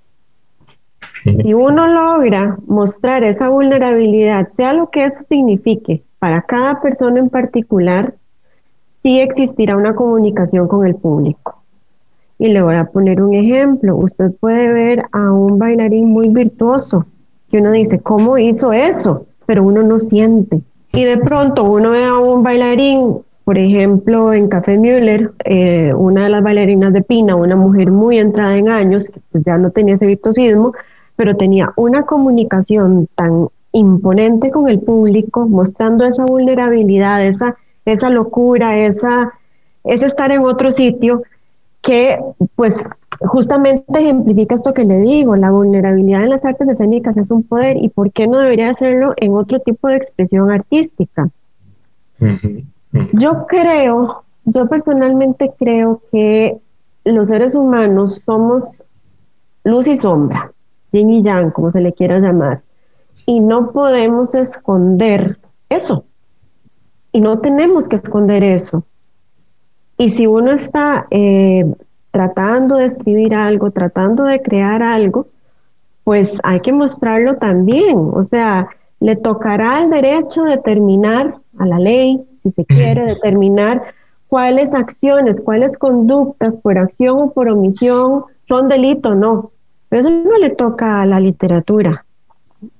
Si 1.23 1.53
uno 1.53 1.87
logra 1.87 2.57
mostrar 2.67 3.23
esa 3.23 3.47
vulnerabilidad, 3.47 4.49
sea 4.57 4.73
lo 4.73 4.89
que 4.89 5.05
eso 5.05 5.19
signifique, 5.29 6.03
para 6.17 6.41
cada 6.41 6.81
persona 6.81 7.19
en 7.19 7.29
particular, 7.29 8.13
sí 9.03 9.19
existirá 9.19 9.77
una 9.77 9.95
comunicación 9.95 10.67
con 10.67 10.85
el 10.85 10.95
público. 10.95 11.61
Y 12.37 12.49
le 12.49 12.61
voy 12.61 12.75
a 12.75 12.85
poner 12.85 13.21
un 13.21 13.33
ejemplo. 13.33 13.97
Usted 13.97 14.31
puede 14.39 14.71
ver 14.71 15.03
a 15.11 15.31
un 15.31 15.57
bailarín 15.57 16.05
muy 16.05 16.29
virtuoso 16.29 17.05
que 17.51 17.57
uno 17.57 17.71
dice, 17.71 17.99
¿cómo 17.99 18.37
hizo 18.37 18.71
eso? 18.71 19.25
Pero 19.45 19.63
uno 19.63 19.83
no 19.83 19.97
siente. 19.97 20.61
Y 20.93 21.03
de 21.03 21.17
pronto 21.17 21.63
uno 21.63 21.91
ve 21.91 22.03
a 22.03 22.17
un 22.17 22.43
bailarín, 22.43 23.17
por 23.43 23.57
ejemplo, 23.57 24.33
en 24.33 24.47
Café 24.47 24.77
Müller, 24.77 25.31
eh, 25.43 25.93
una 25.93 26.23
de 26.23 26.29
las 26.29 26.43
bailarinas 26.43 26.93
de 26.93 27.01
Pina, 27.01 27.35
una 27.35 27.55
mujer 27.55 27.91
muy 27.91 28.17
entrada 28.17 28.55
en 28.55 28.69
años, 28.69 29.09
que 29.09 29.19
pues 29.31 29.43
ya 29.43 29.57
no 29.57 29.71
tenía 29.71 29.95
ese 29.95 30.05
virtuosismo, 30.05 30.73
pero 31.15 31.35
tenía 31.35 31.73
una 31.75 32.03
comunicación 32.03 33.07
tan 33.15 33.47
imponente 33.71 34.51
con 34.51 34.69
el 34.69 34.79
público, 34.79 35.47
mostrando 35.47 36.05
esa 36.05 36.25
vulnerabilidad, 36.25 37.25
esa, 37.25 37.55
esa 37.89 38.09
locura, 38.09 38.77
esa, 38.77 39.33
ese 39.83 40.05
estar 40.05 40.31
en 40.31 40.41
otro 40.41 40.71
sitio, 40.71 41.23
que 41.81 42.19
pues 42.55 42.87
justamente 43.21 43.83
ejemplifica 43.99 44.55
esto 44.55 44.73
que 44.73 44.85
le 44.85 44.97
digo, 44.99 45.35
la 45.35 45.51
vulnerabilidad 45.51 46.23
en 46.23 46.29
las 46.29 46.45
artes 46.45 46.69
escénicas 46.69 47.17
es 47.17 47.31
un 47.31 47.43
poder 47.43 47.77
y 47.77 47.89
por 47.89 48.11
qué 48.11 48.27
no 48.27 48.37
debería 48.37 48.69
hacerlo 48.69 49.13
en 49.17 49.33
otro 49.33 49.59
tipo 49.59 49.87
de 49.87 49.97
expresión 49.97 50.51
artística. 50.51 51.29
Yo 53.13 53.45
creo, 53.47 54.23
yo 54.45 54.67
personalmente 54.67 55.51
creo 55.57 56.01
que 56.11 56.57
los 57.05 57.29
seres 57.29 57.55
humanos 57.55 58.21
somos 58.25 58.63
luz 59.63 59.87
y 59.87 59.97
sombra, 59.97 60.51
yin 60.91 61.09
y 61.09 61.23
yang, 61.23 61.51
como 61.51 61.71
se 61.71 61.81
le 61.81 61.93
quiera 61.93 62.19
llamar, 62.19 62.61
y 63.25 63.39
no 63.39 63.71
podemos 63.71 64.33
esconder 64.35 65.37
eso. 65.69 66.05
Y 67.11 67.21
no 67.21 67.39
tenemos 67.39 67.87
que 67.87 67.95
esconder 67.95 68.43
eso. 68.43 68.83
Y 69.97 70.11
si 70.11 70.27
uno 70.27 70.51
está 70.51 71.07
eh, 71.11 71.65
tratando 72.11 72.77
de 72.77 72.85
escribir 72.85 73.35
algo, 73.35 73.71
tratando 73.71 74.23
de 74.23 74.41
crear 74.41 74.81
algo, 74.81 75.27
pues 76.03 76.37
hay 76.43 76.59
que 76.59 76.71
mostrarlo 76.71 77.37
también. 77.37 77.97
O 78.13 78.23
sea, 78.23 78.69
le 78.99 79.15
tocará 79.15 79.77
al 79.77 79.89
derecho 79.89 80.43
determinar, 80.43 81.35
a 81.57 81.65
la 81.65 81.79
ley, 81.79 82.17
si 82.43 82.51
se 82.51 82.65
quiere, 82.65 83.05
determinar 83.05 83.93
cuáles 84.27 84.73
acciones, 84.73 85.41
cuáles 85.41 85.77
conductas 85.77 86.55
por 86.57 86.77
acción 86.77 87.19
o 87.19 87.31
por 87.31 87.49
omisión 87.49 88.23
son 88.47 88.69
delito 88.69 89.09
o 89.09 89.15
no. 89.15 89.51
Pero 89.89 90.07
eso 90.07 90.17
no 90.23 90.37
le 90.37 90.51
toca 90.51 91.01
a 91.01 91.05
la 91.05 91.19
literatura. 91.19 92.05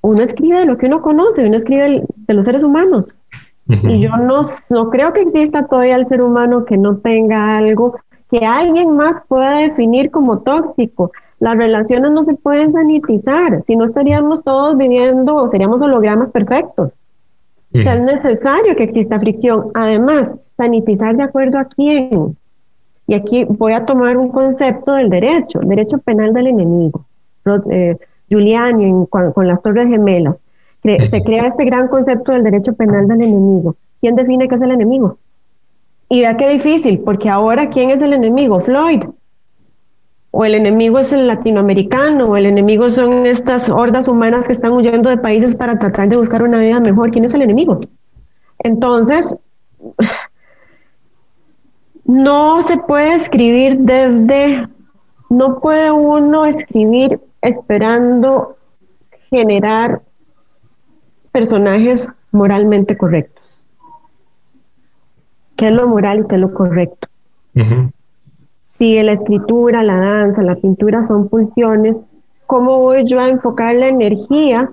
Uno 0.02 0.22
escribe 0.22 0.60
de 0.60 0.65
lo 0.65 0.78
que 0.78 0.86
uno 0.86 1.02
conoce, 1.02 1.46
uno 1.46 1.58
escribe 1.58 2.04
de 2.15 2.34
los 2.34 2.46
seres 2.46 2.63
humanos. 2.63 3.15
Y 3.69 3.99
yo 3.99 4.17
no, 4.17 4.41
no 4.69 4.89
creo 4.89 5.13
que 5.13 5.21
exista 5.21 5.67
todavía 5.67 5.95
el 5.95 6.08
ser 6.08 6.21
humano 6.21 6.65
que 6.65 6.75
no 6.75 6.97
tenga 6.97 7.58
algo 7.58 7.95
que 8.32 8.45
alguien 8.45 8.95
más 8.95 9.21
pueda 9.27 9.58
definir 9.58 10.12
como 10.12 10.39
tóxico. 10.39 11.12
Las 11.39 11.58
relaciones 11.58 12.12
no 12.12 12.23
se 12.23 12.34
pueden 12.34 12.71
sanitizar, 12.71 13.63
si 13.63 13.75
no 13.75 13.86
estaríamos 13.86 14.43
todos 14.43 14.77
viviendo, 14.77 15.47
seríamos 15.49 15.82
hologramas 15.82 16.32
perfectos. 16.32 16.95
O 17.73 17.77
sea, 17.77 17.95
es 17.95 18.01
necesario 18.01 18.75
que 18.75 18.84
exista 18.84 19.19
fricción. 19.19 19.67
Además, 19.75 20.32
sanitizar 20.58 21.15
de 21.15 21.23
acuerdo 21.23 21.60
a 21.60 21.65
quién. 21.65 22.36
Y 23.08 23.13
aquí 23.13 23.45
voy 23.45 23.73
a 23.73 23.86
tomar 23.86 24.17
un 24.17 24.29
concepto 24.29 24.93
del 24.93 25.10
derecho, 25.10 25.62
el 25.62 25.67
derecho 25.67 25.99
penal 25.99 26.34
del 26.34 26.47
enemigo. 26.47 27.05
Eh, 27.71 27.97
Giuliani 28.27 29.08
con, 29.10 29.47
las 29.47 29.62
Torres 29.62 29.88
Gemelas. 29.88 30.43
se 30.84 31.24
crea 31.24 31.48
este 31.48 31.65
gran 31.65 31.88
concepto 31.88 32.32
del 32.32 32.44
derecho 32.44 32.74
penal 32.74 33.08
del 33.08 33.22
enemigo. 33.22 33.76
¿Quién 34.02 34.15
define 34.15 34.48
qué 34.48 34.56
es 34.56 34.62
el 34.62 34.72
enemigo? 34.72 35.18
Y 36.10 36.22
vea 36.22 36.38
qué 36.38 36.50
difícil, 36.50 37.00
porque 37.00 37.30
ahora, 37.30 37.70
¿quién 37.70 37.92
es 37.92 38.02
el 38.02 38.13
enemigo? 38.13 38.60
Floyd. 38.62 39.04
O 40.32 40.46
el 40.46 40.56
enemigo 40.56 41.00
es 41.00 41.12
el 41.12 41.28
latinoamericano, 41.28 42.26
o 42.26 42.38
el 42.38 42.46
enemigo 42.46 42.89
son 42.89 43.26
estas 43.26 43.70
hordas 43.70 44.08
humanas 44.08 44.48
que 44.48 44.54
están 44.54 44.72
huyendo 44.72 45.10
de 45.10 45.18
países 45.18 45.56
para 45.56 45.78
tratar 45.78 46.10
de 46.10 46.18
buscar 46.18 46.44
una 46.44 46.60
vida 46.60 46.80
mejor. 46.80 47.12
¿Quién 47.12 47.26
es 47.26 47.34
el 47.34 47.42
enemigo? 47.42 47.80
Entonces, 48.60 49.36
no 52.06 52.62
se 52.62 52.78
puede 52.78 53.13
escribir 53.13 53.80
desde, 53.80 54.68
no 55.30 55.60
puede 55.60 55.92
uno 55.92 56.46
escribir 56.46 57.20
esperando 57.42 58.58
generar 59.30 60.02
personajes 61.32 62.12
moralmente 62.32 62.98
correctos 62.98 63.39
qué 65.60 65.68
es 65.68 65.74
lo 65.74 65.88
moral 65.89 66.22
y 66.22 66.28
qué 66.28 66.36
es 66.36 66.42
lo 66.42 66.54
correcto. 66.54 67.10
Si 68.78 69.04
la 69.04 69.12
escritura, 69.12 69.84
la 69.84 69.98
danza, 69.98 70.42
la 70.42 70.56
pintura 70.56 71.06
son 71.06 71.28
pulsiones, 71.28 71.98
¿cómo 72.48 72.80
voy 72.80 73.04
yo 73.06 73.20
a 73.20 73.28
enfocar 73.28 73.76
la 73.76 73.89
energía 73.89 74.72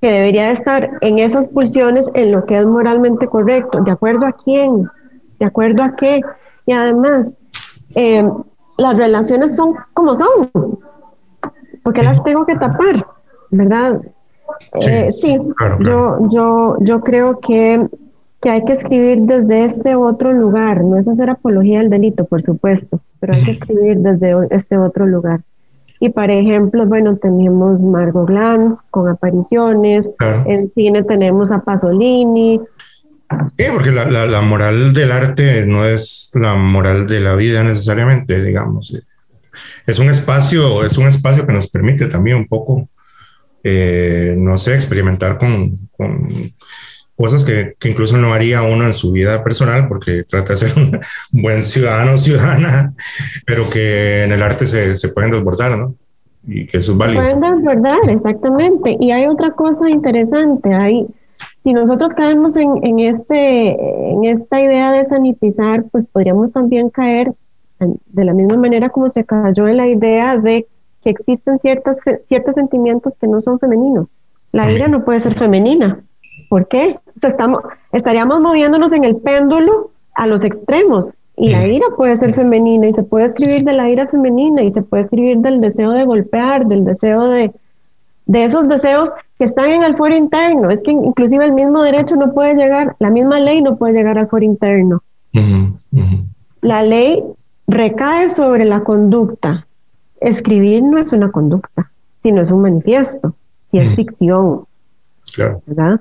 que 0.00 0.10
debería 0.10 0.50
estar 0.50 0.98
en 1.02 1.20
esas 1.20 1.46
pulsiones 1.46 2.10
en 2.14 2.32
lo 2.32 2.46
que 2.46 2.58
es 2.58 2.66
moralmente 2.66 3.28
correcto? 3.28 3.80
¿De 3.82 3.92
acuerdo 3.92 4.26
a 4.26 4.32
quién? 4.32 4.90
¿De 5.38 5.46
acuerdo 5.46 5.84
a 5.84 5.94
qué? 5.94 6.20
Y 6.66 6.72
además, 6.72 7.38
eh, 7.94 8.28
las 8.76 8.96
relaciones 8.96 9.54
son 9.54 9.76
como 9.94 10.16
son. 10.16 10.50
porque 11.84 12.02
las 12.02 12.20
tengo 12.24 12.44
que 12.44 12.56
tapar? 12.56 13.06
¿Verdad? 13.50 14.00
Sí, 14.80 14.90
eh, 14.90 15.10
sí 15.10 15.38
Yo, 15.80 16.18
yo, 16.28 16.76
yo 16.80 17.00
creo 17.00 17.40
que 17.40 17.86
que 18.40 18.48
hay 18.48 18.64
que 18.64 18.72
escribir 18.72 19.20
desde 19.20 19.64
este 19.64 19.94
otro 19.94 20.32
lugar. 20.32 20.82
No 20.82 20.98
es 20.98 21.06
hacer 21.06 21.30
apología 21.30 21.80
del 21.80 21.90
delito, 21.90 22.24
por 22.24 22.42
supuesto, 22.42 23.02
pero 23.20 23.34
hay 23.34 23.44
que 23.44 23.50
escribir 23.52 23.98
desde 23.98 24.34
este 24.50 24.78
otro 24.78 25.06
lugar. 25.06 25.40
Y 26.02 26.08
para 26.08 26.32
ejemplo, 26.32 26.86
bueno, 26.86 27.16
tenemos 27.16 27.84
Margot 27.84 28.26
Glantz 28.26 28.78
con 28.90 29.08
apariciones, 29.08 30.08
en 30.46 30.72
cine 30.74 31.02
tenemos 31.02 31.50
a 31.50 31.60
Pasolini. 31.60 32.58
Sí, 33.58 33.64
porque 33.70 33.90
la, 33.90 34.06
la, 34.26 34.40
moral 34.40 34.94
del 34.94 35.12
arte 35.12 35.66
no 35.66 35.84
es 35.84 36.30
la 36.34 36.54
moral 36.54 37.06
de 37.06 37.20
la 37.20 37.34
vida 37.34 37.62
necesariamente, 37.62 38.42
digamos. 38.42 38.98
Es 39.86 39.98
un 39.98 40.08
espacio, 40.08 40.84
es 40.84 40.96
un 40.96 41.06
espacio 41.06 41.46
que 41.46 41.52
nos 41.52 41.68
permite 41.68 42.06
también 42.06 42.38
un 42.38 42.48
poco, 42.48 42.88
eh, 43.62 44.34
no 44.38 44.56
sé, 44.56 44.74
experimentar 44.74 45.38
con, 45.38 45.76
con 45.96 46.28
cosas 47.16 47.44
que, 47.44 47.74
que, 47.78 47.90
incluso 47.90 48.16
no 48.16 48.32
haría 48.32 48.62
uno 48.62 48.86
en 48.86 48.94
su 48.94 49.12
vida 49.12 49.44
personal 49.44 49.88
porque 49.88 50.22
trata 50.22 50.54
de 50.54 50.56
ser 50.56 50.78
un 50.78 50.98
buen 51.42 51.62
ciudadano 51.62 52.14
o 52.14 52.18
ciudadana, 52.18 52.94
pero 53.46 53.68
que 53.68 54.24
en 54.24 54.32
el 54.32 54.42
arte 54.42 54.66
se, 54.66 54.96
se, 54.96 55.08
pueden 55.08 55.30
desbordar, 55.30 55.76
¿no? 55.76 55.94
Y 56.46 56.66
que 56.66 56.78
eso 56.78 56.92
es 56.92 56.98
válido. 56.98 57.22
Pueden 57.22 57.40
desbordar, 57.40 58.08
exactamente. 58.08 58.96
Y 58.98 59.10
hay 59.10 59.26
otra 59.26 59.50
cosa 59.50 59.90
interesante, 59.90 60.72
hay, 60.72 61.06
si 61.62 61.74
nosotros 61.74 62.14
caemos 62.14 62.56
en, 62.56 62.82
en, 62.82 62.98
este, 63.00 63.76
en 64.12 64.24
esta 64.24 64.60
idea 64.60 64.90
de 64.92 65.04
sanitizar, 65.04 65.84
pues 65.92 66.06
podríamos 66.06 66.52
también 66.52 66.88
caer 66.88 67.32
de 67.80 68.24
la 68.24 68.32
misma 68.32 68.56
manera 68.56 68.90
como 68.90 69.08
se 69.08 69.24
cayó 69.24 69.68
en 69.68 69.76
la 69.76 69.88
idea 69.88 70.36
de 70.36 70.66
que 71.02 71.10
existen 71.10 71.58
ciertas, 71.60 71.98
ciertos 72.28 72.54
sentimientos 72.54 73.14
que 73.20 73.26
no 73.26 73.40
son 73.40 73.58
femeninos. 73.58 74.08
La 74.52 74.70
ira 74.70 74.88
no 74.88 75.04
puede 75.04 75.20
ser 75.20 75.34
femenina. 75.34 76.00
¿Por 76.48 76.66
qué? 76.68 76.98
estamos, 77.22 77.62
estaríamos 77.92 78.40
moviéndonos 78.40 78.92
en 78.92 79.04
el 79.04 79.16
péndulo 79.16 79.90
a 80.14 80.26
los 80.26 80.44
extremos. 80.44 81.14
Y 81.36 81.50
la 81.50 81.66
ira 81.66 81.86
puede 81.96 82.16
ser 82.18 82.34
femenina 82.34 82.88
y 82.88 82.92
se 82.92 83.02
puede 83.02 83.24
escribir 83.24 83.62
de 83.62 83.72
la 83.72 83.88
ira 83.88 84.06
femenina 84.08 84.62
y 84.62 84.70
se 84.70 84.82
puede 84.82 85.04
escribir 85.04 85.38
del 85.38 85.60
deseo 85.60 85.92
de 85.92 86.04
golpear, 86.04 86.66
del 86.66 86.84
deseo 86.84 87.28
de, 87.28 87.52
de 88.26 88.44
esos 88.44 88.68
deseos 88.68 89.14
que 89.38 89.44
están 89.44 89.70
en 89.70 89.82
el 89.82 89.96
foro 89.96 90.14
interno. 90.14 90.70
Es 90.70 90.82
que 90.82 90.90
inclusive 90.90 91.46
el 91.46 91.52
mismo 91.52 91.82
derecho 91.82 92.16
no 92.16 92.34
puede 92.34 92.54
llegar, 92.56 92.94
la 92.98 93.08
misma 93.08 93.38
ley 93.38 93.62
no 93.62 93.76
puede 93.76 93.94
llegar 93.94 94.18
al 94.18 94.28
foro 94.28 94.44
interno. 94.44 95.02
La 96.60 96.82
ley 96.82 97.24
recae 97.66 98.28
sobre 98.28 98.66
la 98.66 98.84
conducta. 98.84 99.66
Escribir 100.20 100.82
no 100.82 100.98
es 100.98 101.12
una 101.12 101.30
conducta, 101.30 101.90
sino 102.22 102.42
es 102.42 102.50
un 102.50 102.62
manifiesto, 102.62 103.34
si 103.70 103.78
es 103.78 103.94
ficción. 103.94 104.64
Claro. 105.34 105.62
¿verdad? 105.66 106.00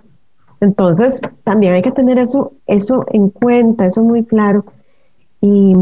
Entonces, 0.62 1.22
también 1.44 1.74
hay 1.74 1.82
que 1.82 1.92
tener 1.92 2.20
eso, 2.20 2.54
eso 2.68 3.06
en 3.12 3.30
cuenta, 3.30 3.86
eso 3.86 4.02
muy 4.02 4.26
claro. 4.26 4.66
Y, 5.40 5.74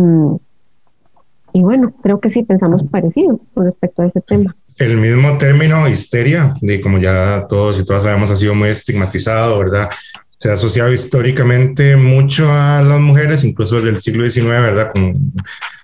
y 1.53 1.61
bueno, 1.63 1.93
creo 2.03 2.19
que 2.19 2.29
sí 2.29 2.43
pensamos 2.43 2.83
parecido 2.83 3.39
con 3.53 3.65
respecto 3.65 4.03
a 4.03 4.05
ese 4.05 4.21
tema. 4.21 4.55
El 4.77 4.97
mismo 4.97 5.37
término 5.39 5.87
histeria, 5.87 6.53
de 6.61 6.79
como 6.79 6.99
ya 6.99 7.47
todos 7.47 7.79
y 7.79 7.85
todas 7.85 8.03
sabemos, 8.03 8.29
ha 8.29 8.35
sido 8.35 8.53
muy 8.53 8.69
estigmatizado, 8.69 9.57
¿verdad? 9.57 9.89
Se 10.37 10.49
ha 10.49 10.53
asociado 10.53 10.93
históricamente 10.93 11.97
mucho 11.97 12.49
a 12.49 12.81
las 12.81 13.01
mujeres, 13.01 13.43
incluso 13.43 13.77
desde 13.77 13.89
el 13.89 13.99
siglo 13.99 14.29
XIX, 14.29 14.45
¿verdad? 14.45 14.91
Con 14.93 15.33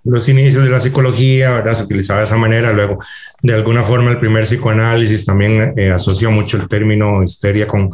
los 0.05 0.29
inicios 0.29 0.63
de 0.63 0.69
la 0.69 0.79
psicología, 0.79 1.51
¿verdad? 1.51 1.73
Se 1.73 1.83
utilizaba 1.83 2.19
de 2.19 2.25
esa 2.25 2.37
manera. 2.37 2.71
Luego, 2.71 2.99
de 3.41 3.53
alguna 3.53 3.83
forma, 3.83 4.11
el 4.11 4.19
primer 4.19 4.45
psicoanálisis 4.45 5.25
también 5.25 5.73
eh, 5.75 5.91
asoció 5.91 6.31
mucho 6.31 6.55
el 6.55 6.69
término 6.69 7.21
histeria 7.21 7.67
con 7.67 7.91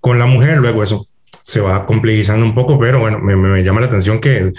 con 0.00 0.18
la 0.18 0.26
mujer, 0.26 0.58
luego 0.58 0.82
eso 0.82 1.06
se 1.42 1.60
va 1.60 1.86
complejizando 1.86 2.44
un 2.44 2.54
poco, 2.54 2.78
pero 2.78 3.00
bueno, 3.00 3.18
me, 3.18 3.62
llama 3.62 3.80
la 3.80 3.86
atención 3.86 4.20
que, 4.20 4.52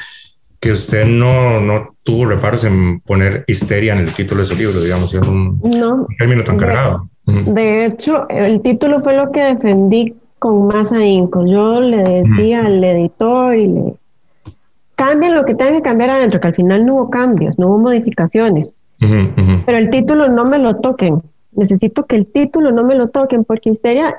que 0.60 0.72
usted 0.72 1.06
no, 1.06 1.60
no 1.60 1.96
tuvo 2.04 2.26
reparos 2.26 2.64
en 2.64 3.00
poner 3.02 3.44
histeria 3.48 3.94
en 3.94 4.00
el 4.00 4.14
título 4.14 4.42
de 4.42 4.48
su 4.48 4.56
libro, 4.56 4.82
digamos, 4.82 5.10
siendo 5.10 5.32
un, 5.32 5.60
un 5.62 6.08
término 6.18 6.44
tan 6.44 6.58
cargado. 6.58 7.10
De 7.26 7.86
hecho, 7.86 8.28
el 8.30 8.62
título 8.62 9.02
fue 9.02 9.16
lo 9.16 9.32
que 9.32 9.42
defendí 9.42 10.16
con 10.42 10.66
más 10.66 10.92
ahínco. 10.92 11.46
Yo 11.46 11.80
le 11.80 11.98
decía 11.98 12.66
al 12.66 12.84
editor 12.84 13.56
y 13.56 13.68
le 13.68 13.94
cambien 14.96 15.36
lo 15.36 15.46
que 15.46 15.54
tengan 15.54 15.76
que 15.76 15.82
cambiar 15.84 16.10
adentro, 16.10 16.40
que 16.40 16.48
al 16.48 16.56
final 16.56 16.84
no 16.84 16.96
hubo 16.96 17.10
cambios, 17.12 17.60
no 17.60 17.68
hubo 17.68 17.78
modificaciones. 17.78 18.74
Pero 18.98 19.78
el 19.78 19.92
título 19.92 20.30
no 20.30 20.46
me 20.46 20.58
lo 20.58 20.78
toquen. 20.78 21.22
Necesito 21.52 22.08
que 22.08 22.16
el 22.16 22.26
título 22.26 22.72
no 22.72 22.84
me 22.84 22.96
lo 22.96 23.10
toquen 23.10 23.46
porque 23.46 23.70
histeria 23.70 24.16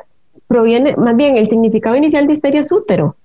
proviene, 0.47 0.95
más 0.95 1.17
bien 1.17 1.37
el 1.37 1.49
significado 1.49 1.97
inicial 1.97 2.29
de 2.29 2.35
histeria 2.35 2.61
es 2.61 2.71
útero. 2.71 3.17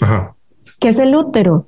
Ajá. 0.00 0.34
¿Qué 0.78 0.88
es 0.88 0.98
el 0.98 1.14
útero? 1.14 1.66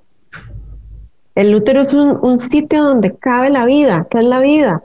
El 1.34 1.54
útero 1.54 1.82
es 1.82 1.92
un, 1.92 2.38
sitio 2.38 2.82
donde 2.82 3.14
cabe 3.14 3.50
la 3.50 3.66
vida. 3.66 4.06
¿Qué 4.10 4.18
es 4.18 4.24
la 4.24 4.38
vida? 4.38 4.84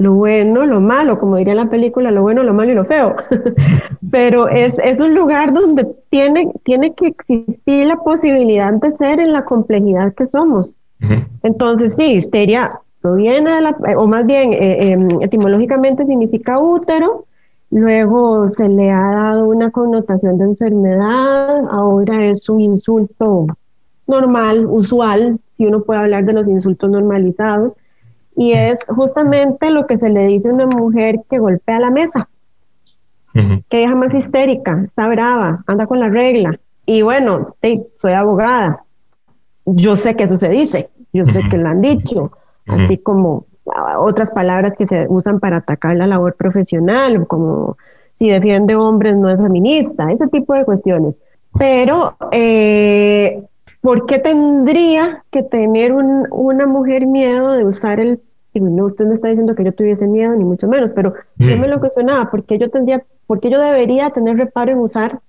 Lo 0.00 0.14
bueno, 0.14 0.64
lo 0.64 0.80
malo, 0.80 1.18
como 1.18 1.36
diría 1.36 1.54
la 1.54 1.68
película, 1.68 2.10
lo 2.10 2.22
bueno, 2.22 2.42
lo 2.42 2.54
malo 2.54 2.72
y 2.72 2.74
lo 2.74 2.86
feo. 2.86 3.16
Pero 4.10 4.48
es, 4.48 4.78
es 4.78 4.98
un 4.98 5.14
lugar 5.14 5.52
donde 5.52 5.86
tiene, 6.08 6.50
tiene 6.64 6.94
que 6.94 7.08
existir 7.08 7.84
la 7.84 7.96
posibilidad 7.96 8.72
de 8.72 8.92
ser 8.92 9.20
en 9.20 9.34
la 9.34 9.44
complejidad 9.44 10.14
que 10.14 10.26
somos. 10.26 10.78
Entonces, 11.42 11.96
sí, 11.96 12.12
histeria 12.12 12.80
proviene 13.02 13.50
de 13.50 13.60
la, 13.60 13.76
o 13.98 14.06
más 14.06 14.24
bien 14.24 14.54
eh, 14.54 14.92
em, 14.92 15.20
etimológicamente 15.20 16.06
significa 16.06 16.58
útero, 16.58 17.26
luego 17.70 18.48
se 18.48 18.70
le 18.70 18.90
ha 18.90 19.12
dado 19.12 19.48
una 19.48 19.70
connotación 19.70 20.38
de 20.38 20.44
enfermedad, 20.44 21.62
ahora 21.70 22.24
es 22.24 22.48
un 22.48 22.62
insulto 22.62 23.48
normal, 24.06 24.64
usual, 24.64 25.38
si 25.58 25.66
uno 25.66 25.82
puede 25.82 26.00
hablar 26.00 26.24
de 26.24 26.32
los 26.32 26.48
insultos 26.48 26.88
normalizados, 26.88 27.74
y 28.36 28.52
es 28.52 28.86
justamente 28.88 29.70
lo 29.70 29.86
que 29.86 29.96
se 29.96 30.08
le 30.08 30.26
dice 30.26 30.48
a 30.48 30.52
una 30.52 30.66
mujer 30.66 31.20
que 31.28 31.38
golpea 31.38 31.80
la 31.80 31.90
mesa, 31.90 32.28
que 33.32 33.76
deja 33.76 33.94
más 33.94 34.14
histérica, 34.14 34.82
está 34.84 35.06
brava, 35.08 35.62
anda 35.66 35.86
con 35.86 36.00
la 36.00 36.08
regla. 36.08 36.58
Y 36.86 37.02
bueno, 37.02 37.54
soy 38.00 38.12
abogada, 38.12 38.84
yo 39.64 39.96
sé 39.96 40.16
que 40.16 40.24
eso 40.24 40.36
se 40.36 40.48
dice, 40.48 40.90
yo 41.12 41.24
sé 41.26 41.42
que 41.48 41.56
lo 41.56 41.68
han 41.68 41.80
dicho, 41.80 42.32
así 42.66 42.98
como 42.98 43.46
otras 43.98 44.32
palabras 44.32 44.76
que 44.76 44.86
se 44.86 45.06
usan 45.08 45.38
para 45.38 45.58
atacar 45.58 45.96
la 45.96 46.06
labor 46.06 46.34
profesional, 46.34 47.26
como 47.26 47.76
si 48.18 48.28
defiende 48.28 48.74
hombres 48.76 49.16
no 49.16 49.30
es 49.30 49.38
feminista, 49.38 50.10
ese 50.10 50.26
tipo 50.28 50.54
de 50.54 50.64
cuestiones. 50.64 51.14
Pero, 51.58 52.16
eh, 52.30 53.42
¿por 53.80 54.06
qué 54.06 54.18
tendría 54.18 55.24
que 55.30 55.42
tener 55.42 55.92
una 55.92 56.66
mujer 56.66 57.06
miedo 57.06 57.52
de 57.52 57.64
usar 57.64 58.00
el... 58.00 58.20
No, 58.52 58.86
usted 58.86 59.06
no 59.06 59.12
está 59.12 59.28
diciendo 59.28 59.54
que 59.54 59.64
yo 59.64 59.72
tuviese 59.72 60.08
miedo, 60.08 60.34
ni 60.34 60.44
mucho 60.44 60.66
menos, 60.66 60.90
pero 60.90 61.14
yo 61.36 61.56
me 61.56 61.68
lo 61.68 61.78
cuestionaba, 61.78 62.30
¿por 62.30 62.44
qué 62.44 62.58
yo 62.58 62.68
tendría, 62.68 63.04
por 63.26 63.38
qué 63.38 63.48
yo 63.48 63.60
debería 63.60 64.10
tener 64.10 64.36
reparo 64.36 64.72
en 64.72 64.78
usar 64.78 65.20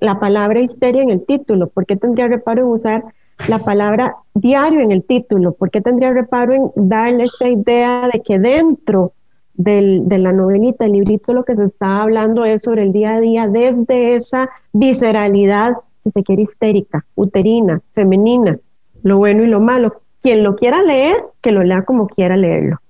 la 0.00 0.20
palabra 0.20 0.60
histeria 0.60 1.02
en 1.02 1.10
el 1.10 1.26
título? 1.26 1.66
¿Por 1.66 1.84
qué 1.84 1.96
tendría 1.96 2.28
reparo 2.28 2.62
en 2.62 2.68
usar 2.68 3.04
la 3.48 3.58
palabra 3.58 4.16
diario 4.34 4.80
en 4.80 4.92
el 4.92 5.04
título? 5.04 5.52
¿Por 5.52 5.70
qué 5.70 5.80
tendría 5.80 6.12
reparo 6.12 6.54
en 6.54 6.70
darle 6.76 7.24
esta 7.24 7.48
idea 7.48 8.08
de 8.12 8.20
que 8.20 8.38
dentro 8.38 9.14
del, 9.54 10.08
de 10.08 10.18
la 10.18 10.32
novelita, 10.32 10.84
el 10.84 10.92
librito, 10.92 11.32
lo 11.32 11.44
que 11.44 11.56
se 11.56 11.64
está 11.64 12.02
hablando 12.02 12.44
es 12.44 12.62
sobre 12.62 12.82
el 12.82 12.92
día 12.92 13.16
a 13.16 13.20
día 13.20 13.48
desde 13.48 14.14
esa 14.14 14.48
visceralidad, 14.72 15.74
si 16.12 16.22
se 16.22 16.40
histérica, 16.40 17.04
uterina, 17.14 17.80
femenina, 17.94 18.58
lo 19.02 19.18
bueno 19.18 19.42
y 19.42 19.46
lo 19.46 19.60
malo. 19.60 20.02
Quien 20.22 20.42
lo 20.42 20.56
quiera 20.56 20.82
leer, 20.82 21.16
que 21.40 21.52
lo 21.52 21.62
lea 21.62 21.84
como 21.84 22.08
quiera 22.08 22.36
leerlo, 22.36 22.80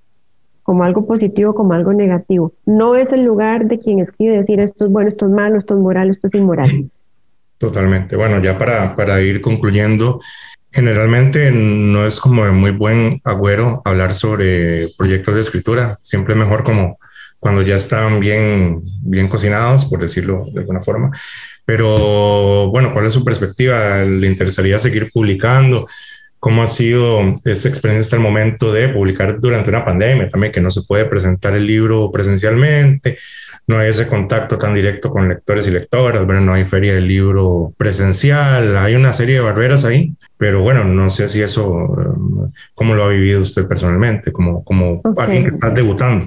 como 0.63 0.83
algo 0.83 1.05
positivo, 1.05 1.53
como 1.53 1.73
algo 1.73 1.93
negativo. 1.93 2.53
No 2.65 2.95
es 2.95 3.11
el 3.11 3.23
lugar 3.23 3.65
de 3.67 3.79
quien 3.79 3.99
escribe 3.99 4.37
decir 4.37 4.59
esto 4.59 4.85
es 4.85 4.91
bueno, 4.91 5.09
esto 5.09 5.25
es 5.25 5.31
malo, 5.31 5.59
esto 5.59 5.75
es 5.75 5.79
moral, 5.79 6.09
esto 6.09 6.27
es 6.27 6.33
inmoral. 6.33 6.89
Totalmente. 7.59 8.15
Bueno, 8.15 8.41
ya 8.41 8.57
para, 8.57 8.95
para 8.95 9.21
ir 9.21 9.41
concluyendo, 9.41 10.19
generalmente 10.71 11.51
no 11.51 12.05
es 12.05 12.19
como 12.19 12.45
de 12.45 12.51
muy 12.51 12.71
buen 12.71 13.21
agüero 13.23 13.81
hablar 13.85 14.13
sobre 14.13 14.87
proyectos 14.97 15.35
de 15.35 15.41
escritura. 15.41 15.95
Siempre 16.01 16.35
mejor 16.35 16.63
como 16.63 16.97
cuando 17.39 17.61
ya 17.61 17.75
están 17.75 18.19
bien, 18.19 18.79
bien 19.01 19.27
cocinados, 19.27 19.85
por 19.85 20.01
decirlo 20.01 20.45
de 20.53 20.59
alguna 20.59 20.79
forma. 20.81 21.11
Pero 21.69 22.71
bueno, 22.71 22.91
¿cuál 22.93 23.05
es 23.05 23.13
su 23.13 23.23
perspectiva? 23.23 23.99
¿Le 23.99 24.25
interesaría 24.25 24.79
seguir 24.79 25.07
publicando? 25.13 25.85
¿Cómo 26.39 26.63
ha 26.63 26.67
sido 26.67 27.19
esta 27.45 27.69
experiencia 27.69 28.01
hasta 28.01 28.15
el 28.15 28.23
momento 28.23 28.73
de 28.73 28.89
publicar 28.89 29.39
durante 29.39 29.69
una 29.69 29.85
pandemia 29.85 30.27
también, 30.29 30.51
que 30.51 30.61
no 30.61 30.71
se 30.71 30.81
puede 30.87 31.05
presentar 31.05 31.53
el 31.53 31.67
libro 31.67 32.11
presencialmente? 32.11 33.19
no 33.67 33.77
hay 33.77 33.89
ese 33.89 34.07
contacto 34.07 34.57
tan 34.57 34.73
directo 34.73 35.11
con 35.11 35.29
lectores 35.29 35.67
y 35.67 35.69
lectoras, 35.69 36.25
bueno, 36.25 36.41
no 36.41 36.55
hay 36.55 36.65
feria 36.65 36.95
del 36.95 37.07
libro 37.07 37.71
presencial, 37.77 38.75
hay 38.75 38.95
una 38.95 39.13
serie 39.13 39.35
de 39.35 39.41
barreras 39.41 39.85
ahí, 39.85 40.15
pero 40.37 40.63
bueno, 40.63 40.85
no 40.85 41.11
sé 41.11 41.29
si 41.29 41.43
eso, 41.43 41.69
um, 41.71 42.51
¿cómo 42.73 42.95
lo 42.95 43.03
ha 43.03 43.09
vivido 43.09 43.41
usted 43.41 43.67
personalmente, 43.67 44.31
como, 44.31 44.63
como 44.63 45.03
alguien 45.17 45.43
que 45.43 45.49
está 45.49 45.69
debutando? 45.69 46.25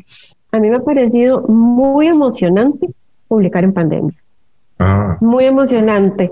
A 0.52 0.60
mí 0.60 0.70
me 0.70 0.76
ha 0.76 0.84
parecido 0.84 1.42
muy 1.48 2.06
emocionante 2.06 2.86
publicar 3.26 3.64
en 3.64 3.72
pandemia. 3.72 4.21
Ah. 4.82 5.16
Muy 5.20 5.44
emocionante, 5.44 6.30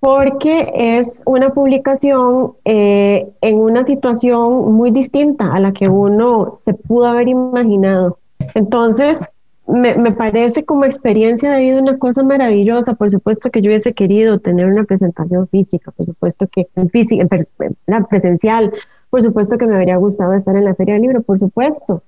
porque 0.00 0.72
es 0.74 1.22
una 1.24 1.50
publicación 1.50 2.52
eh, 2.64 3.28
en 3.40 3.56
una 3.58 3.84
situación 3.84 4.72
muy 4.74 4.90
distinta 4.90 5.52
a 5.52 5.60
la 5.60 5.72
que 5.72 5.88
uno 5.88 6.60
se 6.64 6.74
pudo 6.74 7.06
haber 7.06 7.28
imaginado. 7.28 8.18
Entonces, 8.54 9.34
me, 9.66 9.96
me, 9.96 10.12
parece 10.12 10.64
como 10.64 10.84
experiencia 10.84 11.50
de 11.50 11.62
vida 11.62 11.80
una 11.80 11.98
cosa 11.98 12.22
maravillosa. 12.22 12.94
Por 12.94 13.10
supuesto 13.10 13.50
que 13.50 13.60
yo 13.60 13.70
hubiese 13.70 13.94
querido 13.94 14.38
tener 14.38 14.66
una 14.66 14.84
presentación 14.84 15.48
física, 15.48 15.90
por 15.90 16.06
supuesto 16.06 16.46
que 16.46 16.66
física, 16.92 17.26
en 17.86 18.04
presencial, 18.04 18.72
por 19.10 19.22
supuesto 19.22 19.58
que 19.58 19.66
me 19.66 19.76
habría 19.76 19.96
gustado 19.96 20.34
estar 20.34 20.56
en 20.56 20.64
la 20.64 20.74
Feria 20.74 20.94
del 20.94 21.02
Libro, 21.02 21.22
por 21.22 21.38
supuesto. 21.38 22.02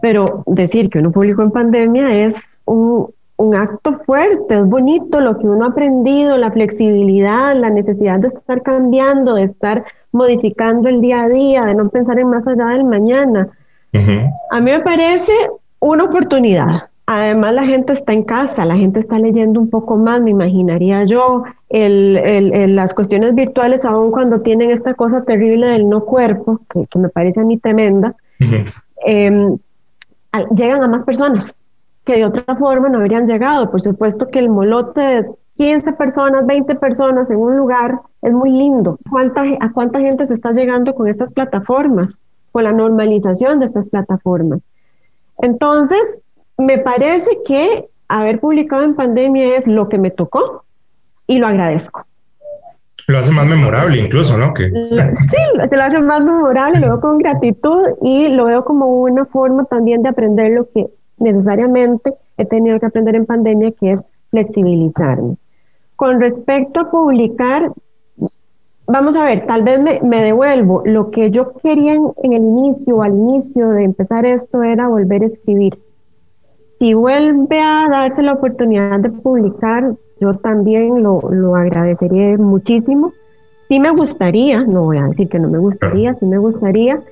Pero 0.00 0.44
decir 0.46 0.90
que 0.90 0.98
uno 0.98 1.10
publicó 1.10 1.42
en 1.42 1.50
pandemia 1.50 2.24
es 2.24 2.48
un, 2.64 3.08
un 3.38 3.54
acto 3.54 4.00
fuerte, 4.04 4.58
es 4.58 4.66
bonito 4.66 5.20
lo 5.20 5.38
que 5.38 5.46
uno 5.46 5.64
ha 5.64 5.68
aprendido, 5.68 6.36
la 6.36 6.50
flexibilidad, 6.50 7.54
la 7.54 7.70
necesidad 7.70 8.18
de 8.18 8.28
estar 8.28 8.62
cambiando, 8.62 9.34
de 9.34 9.44
estar 9.44 9.84
modificando 10.12 10.88
el 10.88 11.00
día 11.00 11.22
a 11.22 11.28
día, 11.28 11.64
de 11.64 11.74
no 11.74 11.88
pensar 11.88 12.18
en 12.18 12.28
más 12.28 12.46
allá 12.46 12.66
del 12.66 12.84
mañana. 12.84 13.48
A 14.50 14.60
mí 14.60 14.70
me 14.70 14.80
parece 14.80 15.32
una 15.80 16.04
oportunidad, 16.04 16.88
Además, 17.10 17.54
la 17.54 17.64
gente 17.64 17.94
está 17.94 18.12
en 18.12 18.22
casa, 18.22 18.66
la 18.66 18.76
gente 18.76 19.00
está 19.00 19.18
leyendo 19.18 19.58
un 19.58 19.70
poco 19.70 19.96
más, 19.96 20.20
me 20.20 20.30
imaginaría 20.30 21.04
yo. 21.04 21.44
El, 21.70 22.76
las 22.76 22.92
cuestiones 22.92 23.34
virtuales, 23.34 23.86
aún 23.86 24.10
cuando 24.10 24.42
tienen 24.42 24.70
esta 24.70 24.92
cosa 24.92 25.24
terrible 25.24 25.68
del 25.68 25.88
no 25.88 26.04
cuerpo, 26.04 26.60
que, 26.70 26.86
me 26.98 27.08
parece 27.08 27.40
a 27.40 27.44
mí 27.44 27.56
tremenda, 27.56 28.14
em, 29.06 29.56
llegan 30.54 30.82
a 30.82 30.88
más 30.88 31.02
personas 31.04 31.54
que 32.08 32.16
de 32.16 32.24
otra 32.24 32.56
forma 32.56 32.88
no 32.88 33.00
habrían 33.00 33.26
llegado. 33.26 33.70
Por 33.70 33.82
supuesto 33.82 34.28
que 34.28 34.38
el 34.38 34.48
molote 34.48 35.00
de 35.00 35.26
15 35.58 35.92
personas, 35.92 36.46
20 36.46 36.74
personas 36.76 37.30
en 37.30 37.36
un 37.36 37.54
lugar 37.54 38.00
es 38.22 38.32
muy 38.32 38.50
lindo. 38.50 38.98
¿Cuánta, 39.10 39.42
¿A 39.60 39.72
cuánta 39.74 40.00
gente 40.00 40.26
se 40.26 40.32
está 40.32 40.52
llegando 40.52 40.94
con 40.94 41.06
estas 41.06 41.34
plataformas? 41.34 42.18
Con 42.50 42.64
la 42.64 42.72
normalización 42.72 43.60
de 43.60 43.66
estas 43.66 43.90
plataformas. 43.90 44.66
Entonces, 45.42 46.24
me 46.56 46.78
parece 46.78 47.30
que 47.44 47.90
haber 48.08 48.40
publicado 48.40 48.84
en 48.84 48.94
pandemia 48.94 49.58
es 49.58 49.66
lo 49.66 49.90
que 49.90 49.98
me 49.98 50.10
tocó 50.10 50.64
y 51.26 51.36
lo 51.36 51.46
agradezco. 51.46 52.06
Lo 53.06 53.18
hace 53.18 53.32
más 53.32 53.46
memorable 53.46 53.98
incluso, 54.00 54.38
¿no? 54.38 54.54
Que... 54.54 54.70
Sí, 54.70 55.68
se 55.68 55.76
lo 55.76 55.82
hace 55.82 55.98
más 55.98 56.20
memorable, 56.20 56.80
lo 56.80 56.86
veo 56.86 57.00
con 57.02 57.18
gratitud 57.18 57.82
y 58.00 58.28
lo 58.28 58.46
veo 58.46 58.64
como 58.64 58.86
una 58.86 59.26
forma 59.26 59.64
también 59.66 60.02
de 60.02 60.08
aprender 60.08 60.52
lo 60.52 60.70
que 60.70 60.88
necesariamente 61.20 62.14
he 62.36 62.44
tenido 62.44 62.78
que 62.80 62.86
aprender 62.86 63.14
en 63.16 63.26
pandemia, 63.26 63.72
que 63.72 63.92
es 63.92 64.04
flexibilizarme. 64.30 65.36
Con 65.96 66.20
respecto 66.20 66.80
a 66.80 66.90
publicar, 66.90 67.72
vamos 68.86 69.16
a 69.16 69.24
ver, 69.24 69.46
tal 69.46 69.62
vez 69.62 69.80
me, 69.80 70.00
me 70.02 70.22
devuelvo. 70.22 70.82
Lo 70.84 71.10
que 71.10 71.30
yo 71.30 71.54
quería 71.54 71.94
en, 71.94 72.12
en 72.22 72.32
el 72.32 72.44
inicio, 72.44 73.02
al 73.02 73.14
inicio 73.14 73.70
de 73.70 73.84
empezar 73.84 74.24
esto, 74.26 74.62
era 74.62 74.88
volver 74.88 75.22
a 75.22 75.26
escribir 75.26 75.78
si 76.78 76.94
vuelve 76.94 77.60
a 77.60 77.88
darse 77.90 78.22
la 78.22 78.34
oportunidad 78.34 79.00
de 79.00 79.10
publicar, 79.10 79.94
yo 80.20 80.34
también 80.34 81.02
lo, 81.02 81.20
lo 81.30 81.56
agradecería 81.56 82.36
muchísimo. 82.38 83.12
Sí 83.68 83.80
me 83.80 83.90
gustaría, 83.90 84.62
no 84.64 84.84
voy 84.84 84.98
a 84.98 85.08
decir 85.08 85.28
que 85.28 85.38
no 85.38 85.48
me 85.48 85.58
gustaría, 85.58 86.14
sí 86.14 86.26
me 86.26 86.38
gustaría, 86.38 87.02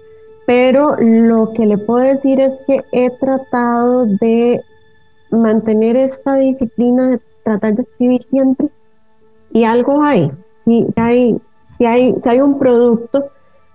pero 0.46 0.96
lo 0.98 1.52
que 1.52 1.66
le 1.66 1.78
puedo 1.78 2.04
decir 2.04 2.40
es 2.40 2.54
que 2.66 2.85
he 2.92 3.11
tratado 3.18 4.06
de 4.06 4.62
mantener 5.30 5.96
esta 5.96 6.37
disciplina 6.37 7.11
de 7.11 7.20
tratar 7.42 7.74
de 7.74 7.82
escribir 7.82 8.22
siempre 8.22 8.68
y 9.52 9.64
algo 9.64 10.02
hay, 10.02 10.30
si 10.64 10.86
hay, 10.97 11.40
si 11.78 11.86
hay, 11.86 12.14
si 12.22 12.28
hay 12.28 12.40
un 12.40 12.59
producto, 12.59 13.26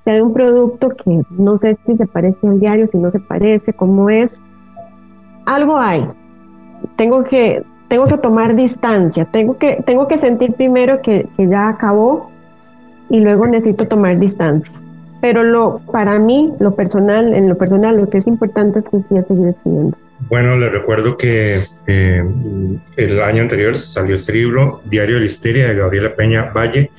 si 0.04 0.12
hay 0.12 0.22
un 0.22 0.34
producto 0.34 0.90
que 0.90 1.22
no 1.32 1.58
sé 1.58 1.78
si 1.86 1.98
se 1.98 2.08
parece 2.08 2.48
al 2.48 2.60
diario, 2.60 2.88
si 2.88 2.98
no 2.98 3.10
se 3.10 3.20
parece, 3.20 3.74
cómo 3.74 4.10
es, 4.10 4.42
algo 5.46 5.78
hay. 5.78 6.08
Tengo 6.98 7.24
que, 7.24 7.64
tengo 7.88 8.06
que 8.06 8.18
tomar 8.18 8.56
distancia, 8.56 9.26
tengo 9.26 9.58
que, 9.58 9.82
tengo 9.86 10.08
que 10.08 10.18
sentir 10.18 10.54
primero 10.54 11.02
que, 11.02 11.28
ya 11.38 11.70
acabó 11.70 12.30
y 13.10 13.20
luego 13.20 13.48
necesito 13.48 13.88
tomar 13.88 14.20
distancia. 14.20 14.74
Pero 15.22 15.44
lo, 15.44 15.80
para 15.92 16.18
mí, 16.20 16.52
lo 16.60 16.76
personal, 16.76 17.34
en 17.34 17.48
lo 17.48 17.58
personal, 17.58 17.96
lo 17.98 18.10
que 18.10 18.18
es 18.18 18.28
importante 18.28 18.80
es 18.80 18.90
que 18.90 19.02
siga 19.02 19.24
seguir 19.24 19.48
escribiendo. 19.50 19.96
Bueno, 20.30 20.58
le 20.58 20.70
recuerdo 20.70 21.18
que 21.18 21.60
eh, 21.88 22.24
el 22.98 23.22
año 23.22 23.44
anterior 23.44 23.78
salió 23.78 24.16
este 24.16 24.34
libro, 24.34 24.82
Diario 24.86 25.16
de 25.16 25.22
la 25.22 25.26
Histeria, 25.26 25.68
de 25.68 25.76
Gabriela 25.76 26.16
Peña 26.16 26.52
Valle, 26.52 26.92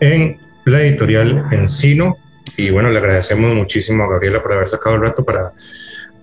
en 0.00 0.38
la 0.64 0.82
editorial 0.82 1.46
Encino. 1.52 2.18
Y 2.56 2.70
bueno, 2.70 2.90
le 2.90 2.98
agradecemos 2.98 3.54
muchísimo 3.54 4.04
a 4.04 4.10
Gabriela 4.10 4.42
por 4.42 4.54
haber 4.54 4.68
sacado 4.68 4.96
el 4.96 5.02
rato 5.02 5.24
para 5.24 5.52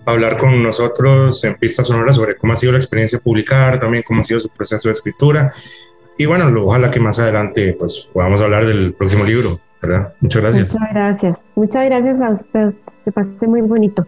hablar 0.06 0.38
con 0.38 0.62
nosotros 0.62 1.44
en 1.44 1.56
pistas 1.56 1.88
sonoras 1.88 2.16
sobre 2.16 2.36
cómo 2.36 2.54
ha 2.54 2.56
sido 2.56 2.74
la 2.74 2.80
experiencia 2.80 3.18
de 3.18 3.24
publicar, 3.24 3.80
también 3.80 4.04
cómo 4.06 4.22
ha 4.22 4.24
sido 4.24 4.40
su 4.40 4.50
proceso 4.50 4.90
de 4.90 4.94
escritura. 4.94 5.54
Y 6.18 6.26
bueno, 6.26 6.52
ojalá 6.66 6.92
que 6.92 7.00
más 7.00 7.18
adelante 7.20 7.76
pues 7.80 8.10
podamos 8.12 8.42
hablar 8.42 8.66
del 8.66 8.94
próximo 8.94 9.24
libro. 9.24 9.60
Muchas 10.20 10.42
gracias. 10.42 10.74
Muchas 10.74 10.94
gracias. 10.94 11.38
Muchas 11.56 11.86
gracias 11.86 12.22
a 12.22 12.30
usted. 12.32 12.74
Se 13.06 13.12
pasé 13.12 13.48
muy 13.48 13.62
bonito. 13.62 14.06